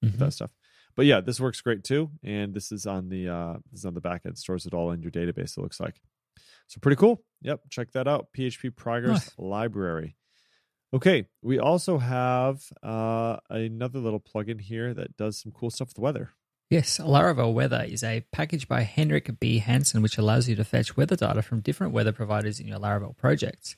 mm-hmm. 0.03 0.07
with 0.07 0.19
that 0.19 0.33
stuff 0.33 0.51
but 0.97 1.07
yeah, 1.07 1.21
this 1.21 1.41
works 1.41 1.61
great 1.61 1.85
too. 1.85 2.11
And 2.23 2.55
this 2.55 2.73
is 2.73 2.87
on 2.87 3.09
the 3.09 3.29
uh, 3.29 3.55
this 3.71 3.81
is 3.81 3.87
on 3.87 3.95
the 3.95 4.01
back 4.01 4.23
end, 4.25 4.39
stores 4.39 4.67
it 4.67 4.75
all 4.75 4.91
in 4.93 5.03
your 5.03 5.11
database. 5.11 5.57
It 5.57 5.61
looks 5.61 5.81
like 5.81 6.01
so 6.67 6.79
pretty 6.81 6.97
cool. 6.97 7.23
Yep, 7.43 7.63
check 7.71 7.93
that 7.93 8.09
out. 8.09 8.29
PHP 8.37 8.75
Progress 8.75 9.27
nice. 9.27 9.31
Library. 9.39 10.17
Okay, 10.93 11.27
we 11.43 11.59
also 11.59 11.99
have 11.99 12.63
uh, 12.83 13.39
another 13.51 13.99
little 13.99 14.21
plugin 14.21 14.61
here 14.61 14.95
that 14.95 15.17
does 15.17 15.41
some 15.41 15.51
cool 15.51 15.71
stuff 15.71 15.89
with 15.89 15.99
weather. 15.99 16.31
Yes, 16.71 16.99
Laravel 16.99 17.53
Weather 17.53 17.85
is 17.87 18.03
a 18.03 18.25
package 18.33 18.67
by 18.67 18.83
Henrik 18.83 19.39
B. 19.39 19.59
Hansen 19.59 20.03
which 20.03 20.19
allows 20.19 20.49
you 20.49 20.57
to 20.57 20.65
fetch 20.65 20.97
weather 20.97 21.15
data 21.15 21.43
from 21.43 21.61
different 21.61 21.93
weather 21.93 22.13
providers 22.13 22.59
in 22.59 22.67
your 22.67 22.79
Laravel 22.79 23.17
projects. 23.17 23.77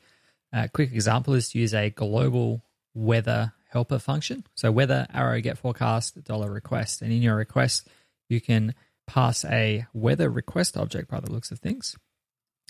A 0.53 0.69
quick 0.69 0.93
example 0.93 1.35
is 1.35 1.51
to 1.51 1.59
use 1.59 1.75
a 1.75 1.91
global 1.91 2.63
weather 2.95 3.53
helper 3.71 3.99
function. 3.99 4.45
So 4.55 4.71
weather 4.71 5.07
arrow 5.13 5.41
get 5.41 5.59
forecast 5.59 6.23
dollar 6.25 6.51
request, 6.51 7.03
and 7.03 7.13
in 7.13 7.23
your 7.23 7.37
request 7.37 7.89
you 8.29 8.41
can 8.41 8.75
pass 9.07 9.45
a 9.45 9.87
weather 9.93 10.31
request 10.31 10.77
object 10.77 11.11
by 11.11 11.21
the 11.21 11.31
looks 11.31 11.51
of 11.51 11.59
things, 11.59 11.97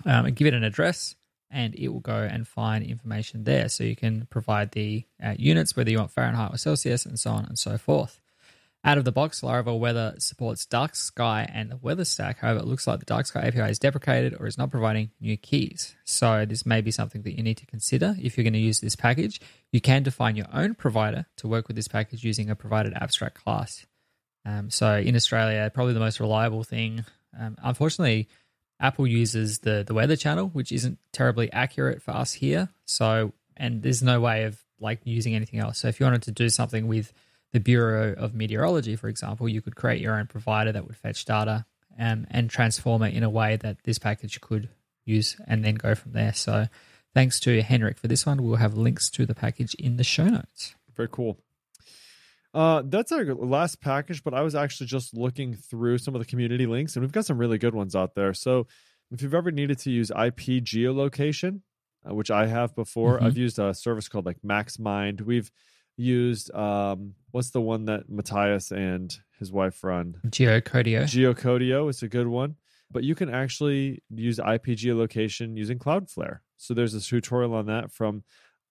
um, 0.04 0.26
and 0.26 0.34
give 0.34 0.46
it 0.46 0.54
an 0.54 0.64
address, 0.64 1.14
and 1.50 1.74
it 1.74 1.88
will 1.88 2.00
go 2.00 2.16
and 2.16 2.48
find 2.48 2.84
information 2.84 3.44
there. 3.44 3.68
So 3.68 3.84
you 3.84 3.94
can 3.94 4.26
provide 4.30 4.72
the 4.72 5.04
uh, 5.22 5.34
units, 5.38 5.76
whether 5.76 5.90
you 5.90 5.98
want 5.98 6.10
Fahrenheit 6.10 6.54
or 6.54 6.58
Celsius, 6.58 7.06
and 7.06 7.20
so 7.20 7.30
on 7.30 7.44
and 7.44 7.58
so 7.58 7.76
forth. 7.78 8.18
Out 8.86 8.98
of 8.98 9.04
the 9.04 9.10
box, 9.10 9.40
Laravel 9.40 9.80
Weather 9.80 10.14
supports 10.18 10.64
Dark 10.64 10.94
Sky 10.94 11.44
and 11.52 11.72
the 11.72 11.76
Weather 11.76 12.04
Stack. 12.04 12.38
However, 12.38 12.60
it 12.60 12.66
looks 12.66 12.86
like 12.86 13.00
the 13.00 13.04
Dark 13.04 13.26
Sky 13.26 13.40
API 13.40 13.62
is 13.62 13.80
deprecated 13.80 14.36
or 14.38 14.46
is 14.46 14.56
not 14.56 14.70
providing 14.70 15.10
new 15.20 15.36
keys. 15.36 15.96
So, 16.04 16.46
this 16.46 16.64
may 16.64 16.82
be 16.82 16.92
something 16.92 17.22
that 17.22 17.36
you 17.36 17.42
need 17.42 17.56
to 17.56 17.66
consider 17.66 18.14
if 18.22 18.36
you're 18.36 18.44
going 18.44 18.52
to 18.52 18.60
use 18.60 18.78
this 18.78 18.94
package. 18.94 19.40
You 19.72 19.80
can 19.80 20.04
define 20.04 20.36
your 20.36 20.46
own 20.52 20.76
provider 20.76 21.26
to 21.38 21.48
work 21.48 21.66
with 21.66 21.74
this 21.74 21.88
package 21.88 22.22
using 22.22 22.48
a 22.48 22.54
provided 22.54 22.92
abstract 22.94 23.42
class. 23.42 23.84
Um, 24.44 24.70
so, 24.70 24.94
in 24.94 25.16
Australia, 25.16 25.68
probably 25.74 25.94
the 25.94 25.98
most 25.98 26.20
reliable 26.20 26.62
thing. 26.62 27.04
Um, 27.36 27.56
unfortunately, 27.64 28.28
Apple 28.78 29.08
uses 29.08 29.58
the 29.58 29.82
the 29.84 29.94
weather 29.94 30.14
channel, 30.14 30.46
which 30.46 30.70
isn't 30.70 31.00
terribly 31.12 31.52
accurate 31.52 32.02
for 32.02 32.12
us 32.12 32.34
here. 32.34 32.68
So, 32.84 33.32
and 33.56 33.82
there's 33.82 34.04
no 34.04 34.20
way 34.20 34.44
of 34.44 34.62
like 34.78 35.00
using 35.02 35.34
anything 35.34 35.58
else. 35.58 35.78
So, 35.78 35.88
if 35.88 35.98
you 35.98 36.06
wanted 36.06 36.22
to 36.22 36.30
do 36.30 36.48
something 36.48 36.86
with 36.86 37.12
the 37.52 37.60
Bureau 37.60 38.12
of 38.12 38.34
Meteorology, 38.34 38.96
for 38.96 39.08
example, 39.08 39.48
you 39.48 39.62
could 39.62 39.76
create 39.76 40.00
your 40.00 40.18
own 40.18 40.26
provider 40.26 40.72
that 40.72 40.86
would 40.86 40.96
fetch 40.96 41.24
data 41.24 41.64
um, 41.98 42.26
and 42.30 42.50
transform 42.50 43.02
it 43.02 43.14
in 43.14 43.22
a 43.22 43.30
way 43.30 43.56
that 43.56 43.78
this 43.84 43.98
package 43.98 44.40
could 44.40 44.68
use 45.04 45.36
and 45.46 45.64
then 45.64 45.76
go 45.76 45.94
from 45.94 46.12
there. 46.12 46.34
So 46.34 46.66
thanks 47.14 47.40
to 47.40 47.62
Henrik 47.62 47.98
for 47.98 48.08
this 48.08 48.26
one. 48.26 48.42
We'll 48.42 48.56
have 48.56 48.74
links 48.74 49.10
to 49.10 49.24
the 49.26 49.34
package 49.34 49.74
in 49.74 49.96
the 49.96 50.04
show 50.04 50.26
notes. 50.26 50.74
Very 50.94 51.08
cool. 51.10 51.38
Uh, 52.52 52.82
that's 52.86 53.12
our 53.12 53.24
last 53.34 53.82
package, 53.82 54.24
but 54.24 54.32
I 54.32 54.40
was 54.40 54.54
actually 54.54 54.86
just 54.86 55.14
looking 55.14 55.54
through 55.54 55.98
some 55.98 56.14
of 56.14 56.20
the 56.20 56.26
community 56.26 56.66
links, 56.66 56.96
and 56.96 57.02
we've 57.02 57.12
got 57.12 57.26
some 57.26 57.36
really 57.36 57.58
good 57.58 57.74
ones 57.74 57.94
out 57.94 58.14
there. 58.14 58.32
So, 58.32 58.66
if 59.12 59.20
you've 59.20 59.34
ever 59.34 59.50
needed 59.50 59.78
to 59.80 59.90
use 59.90 60.10
IP 60.10 60.64
geolocation, 60.64 61.60
uh, 62.08 62.14
which 62.14 62.30
I 62.30 62.46
have 62.46 62.74
before, 62.74 63.16
mm-hmm. 63.16 63.26
I've 63.26 63.36
used 63.36 63.58
a 63.58 63.74
service 63.74 64.08
called 64.08 64.24
like 64.24 64.40
MaxMind. 64.40 65.20
We've 65.20 65.50
used 65.96 66.52
um 66.54 67.14
what's 67.30 67.50
the 67.50 67.60
one 67.60 67.86
that 67.86 68.08
Matthias 68.08 68.72
and 68.72 69.16
his 69.38 69.52
wife 69.52 69.84
run? 69.84 70.16
Geocodio. 70.26 71.02
Geocodio 71.02 71.90
is 71.90 72.02
a 72.02 72.08
good 72.08 72.26
one. 72.26 72.56
But 72.90 73.04
you 73.04 73.14
can 73.14 73.28
actually 73.28 74.02
use 74.10 74.38
IP 74.38 74.76
geolocation 74.76 75.56
using 75.56 75.78
Cloudflare. 75.78 76.38
So 76.56 76.72
there's 76.72 76.94
a 76.94 77.00
tutorial 77.00 77.54
on 77.54 77.66
that 77.66 77.92
from 77.92 78.22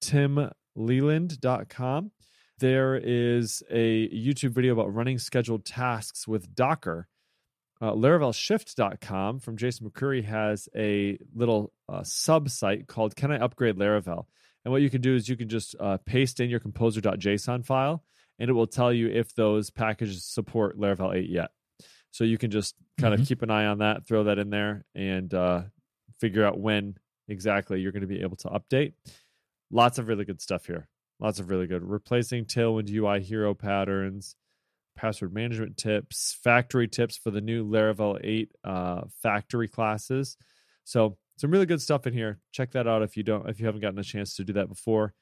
timleland.com. 0.01 2.11
There 2.59 2.95
is 2.95 3.61
a 3.69 4.09
YouTube 4.09 4.51
video 4.51 4.73
about 4.73 4.93
running 4.93 5.19
scheduled 5.19 5.65
tasks 5.65 6.27
with 6.27 6.55
Docker. 6.55 7.07
Uh, 7.81 7.91
LaravelShift.com 7.91 9.39
from 9.39 9.57
Jason 9.57 9.89
McCreary 9.89 10.23
has 10.23 10.69
a 10.73 11.19
little 11.35 11.73
uh, 11.89 12.03
sub 12.03 12.49
site 12.49 12.87
called 12.87 13.17
Can 13.17 13.31
I 13.31 13.39
Upgrade 13.39 13.75
Laravel? 13.75 14.27
And 14.65 14.71
what 14.71 14.81
you 14.81 14.89
can 14.89 15.01
do 15.01 15.15
is 15.15 15.29
you 15.29 15.37
can 15.37 15.47
just 15.47 15.75
uh, 15.79 15.97
paste 16.05 16.39
in 16.39 16.49
your 16.49 16.59
composer.json 16.59 17.65
file, 17.65 18.03
and 18.39 18.49
it 18.49 18.53
will 18.53 18.67
tell 18.67 18.91
you 18.91 19.07
if 19.07 19.33
those 19.35 19.69
packages 19.69 20.25
support 20.25 20.77
Laravel 20.77 21.15
8 21.15 21.29
yet. 21.29 21.51
So 22.11 22.23
you 22.23 22.39
can 22.39 22.49
just 22.49 22.75
kind 22.99 23.13
mm-hmm. 23.13 23.21
of 23.21 23.27
keep 23.27 23.43
an 23.43 23.51
eye 23.51 23.67
on 23.67 23.79
that, 23.79 24.07
throw 24.07 24.23
that 24.23 24.39
in 24.39 24.49
there, 24.49 24.83
and 24.95 25.31
uh, 25.33 25.63
figure 26.19 26.43
out 26.43 26.59
when 26.59 26.95
exactly 27.27 27.79
you're 27.79 27.91
going 27.91 28.01
to 28.01 28.07
be 28.07 28.21
able 28.21 28.37
to 28.37 28.49
update. 28.49 28.93
Lots 29.69 29.99
of 29.99 30.07
really 30.07 30.25
good 30.25 30.41
stuff 30.41 30.65
here. 30.65 30.87
Lots 31.19 31.39
of 31.39 31.49
really 31.49 31.67
good. 31.67 31.83
Replacing 31.83 32.45
Tailwind 32.45 32.89
UI 32.89 33.21
hero 33.21 33.53
patterns, 33.53 34.35
password 34.95 35.33
management 35.33 35.77
tips, 35.77 36.37
factory 36.43 36.87
tips 36.87 37.17
for 37.17 37.31
the 37.31 37.41
new 37.41 37.65
Laravel 37.65 38.19
8 38.23 38.51
uh, 38.63 39.01
factory 39.21 39.67
classes. 39.67 40.37
So 40.85 41.17
some 41.37 41.51
really 41.51 41.65
good 41.65 41.81
stuff 41.81 42.07
in 42.07 42.13
here. 42.13 42.39
Check 42.51 42.71
that 42.71 42.87
out 42.87 43.01
if 43.01 43.17
you 43.17 43.23
don't 43.23 43.49
if 43.49 43.59
you 43.59 43.65
haven't 43.65 43.81
gotten 43.81 43.99
a 43.99 44.03
chance 44.03 44.35
to 44.35 44.43
do 44.43 44.53
that 44.53 44.69
before. 44.69 45.13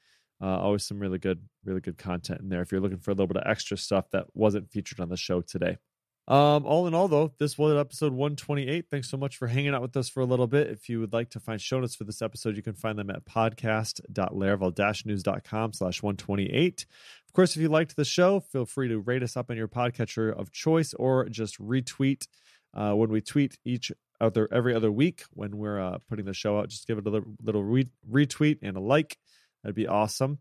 Uh, 0.41 0.59
always 0.59 0.85
some 0.85 0.99
really 0.99 1.19
good, 1.19 1.41
really 1.63 1.81
good 1.81 1.97
content 1.97 2.41
in 2.41 2.49
there. 2.49 2.61
If 2.61 2.71
you're 2.71 2.81
looking 2.81 2.99
for 2.99 3.11
a 3.11 3.13
little 3.13 3.27
bit 3.27 3.37
of 3.37 3.49
extra 3.49 3.77
stuff 3.77 4.09
that 4.11 4.25
wasn't 4.33 4.71
featured 4.71 4.99
on 4.99 5.09
the 5.09 5.17
show 5.17 5.41
today. 5.41 5.77
Um, 6.25 6.65
all 6.65 6.87
in 6.87 6.93
all, 6.93 7.09
though, 7.09 7.33
this 7.37 7.57
was 7.57 7.77
episode 7.77 8.13
128. 8.13 8.85
Thanks 8.89 9.09
so 9.09 9.17
much 9.17 9.35
for 9.35 9.47
hanging 9.47 9.73
out 9.73 9.81
with 9.81 9.97
us 9.97 10.07
for 10.07 10.21
a 10.21 10.25
little 10.25 10.47
bit. 10.47 10.67
If 10.67 10.87
you 10.87 11.01
would 11.01 11.11
like 11.11 11.29
to 11.31 11.39
find 11.39 11.59
show 11.59 11.81
notes 11.81 11.95
for 11.95 12.05
this 12.05 12.21
episode, 12.21 12.55
you 12.55 12.63
can 12.63 12.75
find 12.75 12.97
them 12.97 13.09
at 13.09 13.25
podcast.laravel-news.com 13.25 15.73
slash 15.73 16.01
128. 16.01 16.85
Of 17.27 17.33
course, 17.33 17.55
if 17.55 17.61
you 17.61 17.67
liked 17.67 17.97
the 17.97 18.05
show, 18.05 18.39
feel 18.39 18.65
free 18.65 18.87
to 18.87 18.99
rate 18.99 19.23
us 19.23 19.35
up 19.35 19.49
on 19.49 19.57
your 19.57 19.67
podcatcher 19.67 20.33
of 20.33 20.51
choice 20.51 20.93
or 20.93 21.27
just 21.27 21.59
retweet 21.59 22.27
uh, 22.73 22.93
when 22.93 23.09
we 23.09 23.19
tweet 23.19 23.57
each 23.65 23.91
other 24.23 24.47
every 24.51 24.73
other 24.73 24.91
week 24.91 25.23
when 25.33 25.57
we're 25.57 25.79
uh, 25.79 25.97
putting 26.09 26.25
the 26.25 26.33
show 26.33 26.57
out. 26.57 26.69
Just 26.69 26.87
give 26.87 26.97
it 26.97 27.05
a 27.05 27.09
little, 27.09 27.33
little 27.43 27.63
re- 27.63 27.89
retweet 28.09 28.59
and 28.61 28.77
a 28.77 28.79
like. 28.79 29.17
That'd 29.63 29.75
be 29.75 29.87
awesome. 29.87 30.39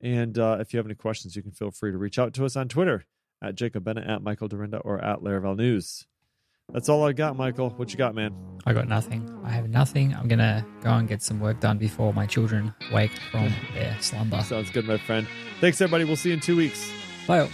And 0.00 0.38
uh, 0.38 0.58
if 0.60 0.72
you 0.72 0.78
have 0.78 0.86
any 0.86 0.94
questions, 0.94 1.36
you 1.36 1.42
can 1.42 1.52
feel 1.52 1.70
free 1.70 1.92
to 1.92 1.98
reach 1.98 2.18
out 2.18 2.34
to 2.34 2.44
us 2.44 2.56
on 2.56 2.68
Twitter 2.68 3.04
at 3.42 3.54
Jacob 3.54 3.84
Bennett, 3.84 4.08
at 4.08 4.22
Michael 4.22 4.48
Dyrynda, 4.48 4.80
or 4.84 5.02
at 5.02 5.20
Laravel 5.20 5.56
News. 5.56 6.06
That's 6.72 6.88
all 6.88 7.04
I 7.04 7.12
got, 7.12 7.36
Michael. 7.36 7.70
What 7.70 7.90
you 7.90 7.98
got, 7.98 8.14
man? 8.14 8.32
I 8.64 8.72
got 8.72 8.86
nothing. 8.86 9.28
I 9.44 9.50
have 9.50 9.68
nothing. 9.68 10.14
I'm 10.14 10.28
gonna 10.28 10.64
go 10.82 10.90
and 10.90 11.08
get 11.08 11.20
some 11.22 11.40
work 11.40 11.58
done 11.60 11.78
before 11.78 12.14
my 12.14 12.26
children 12.26 12.72
wake 12.92 13.12
from 13.32 13.52
their 13.74 13.96
slumber. 14.00 14.40
Sounds 14.42 14.70
good, 14.70 14.84
my 14.86 14.98
friend. 14.98 15.26
Thanks, 15.60 15.80
everybody. 15.80 16.04
We'll 16.04 16.16
see 16.16 16.28
you 16.28 16.34
in 16.34 16.40
two 16.40 16.56
weeks. 16.56 16.90
Bye. 17.26 17.48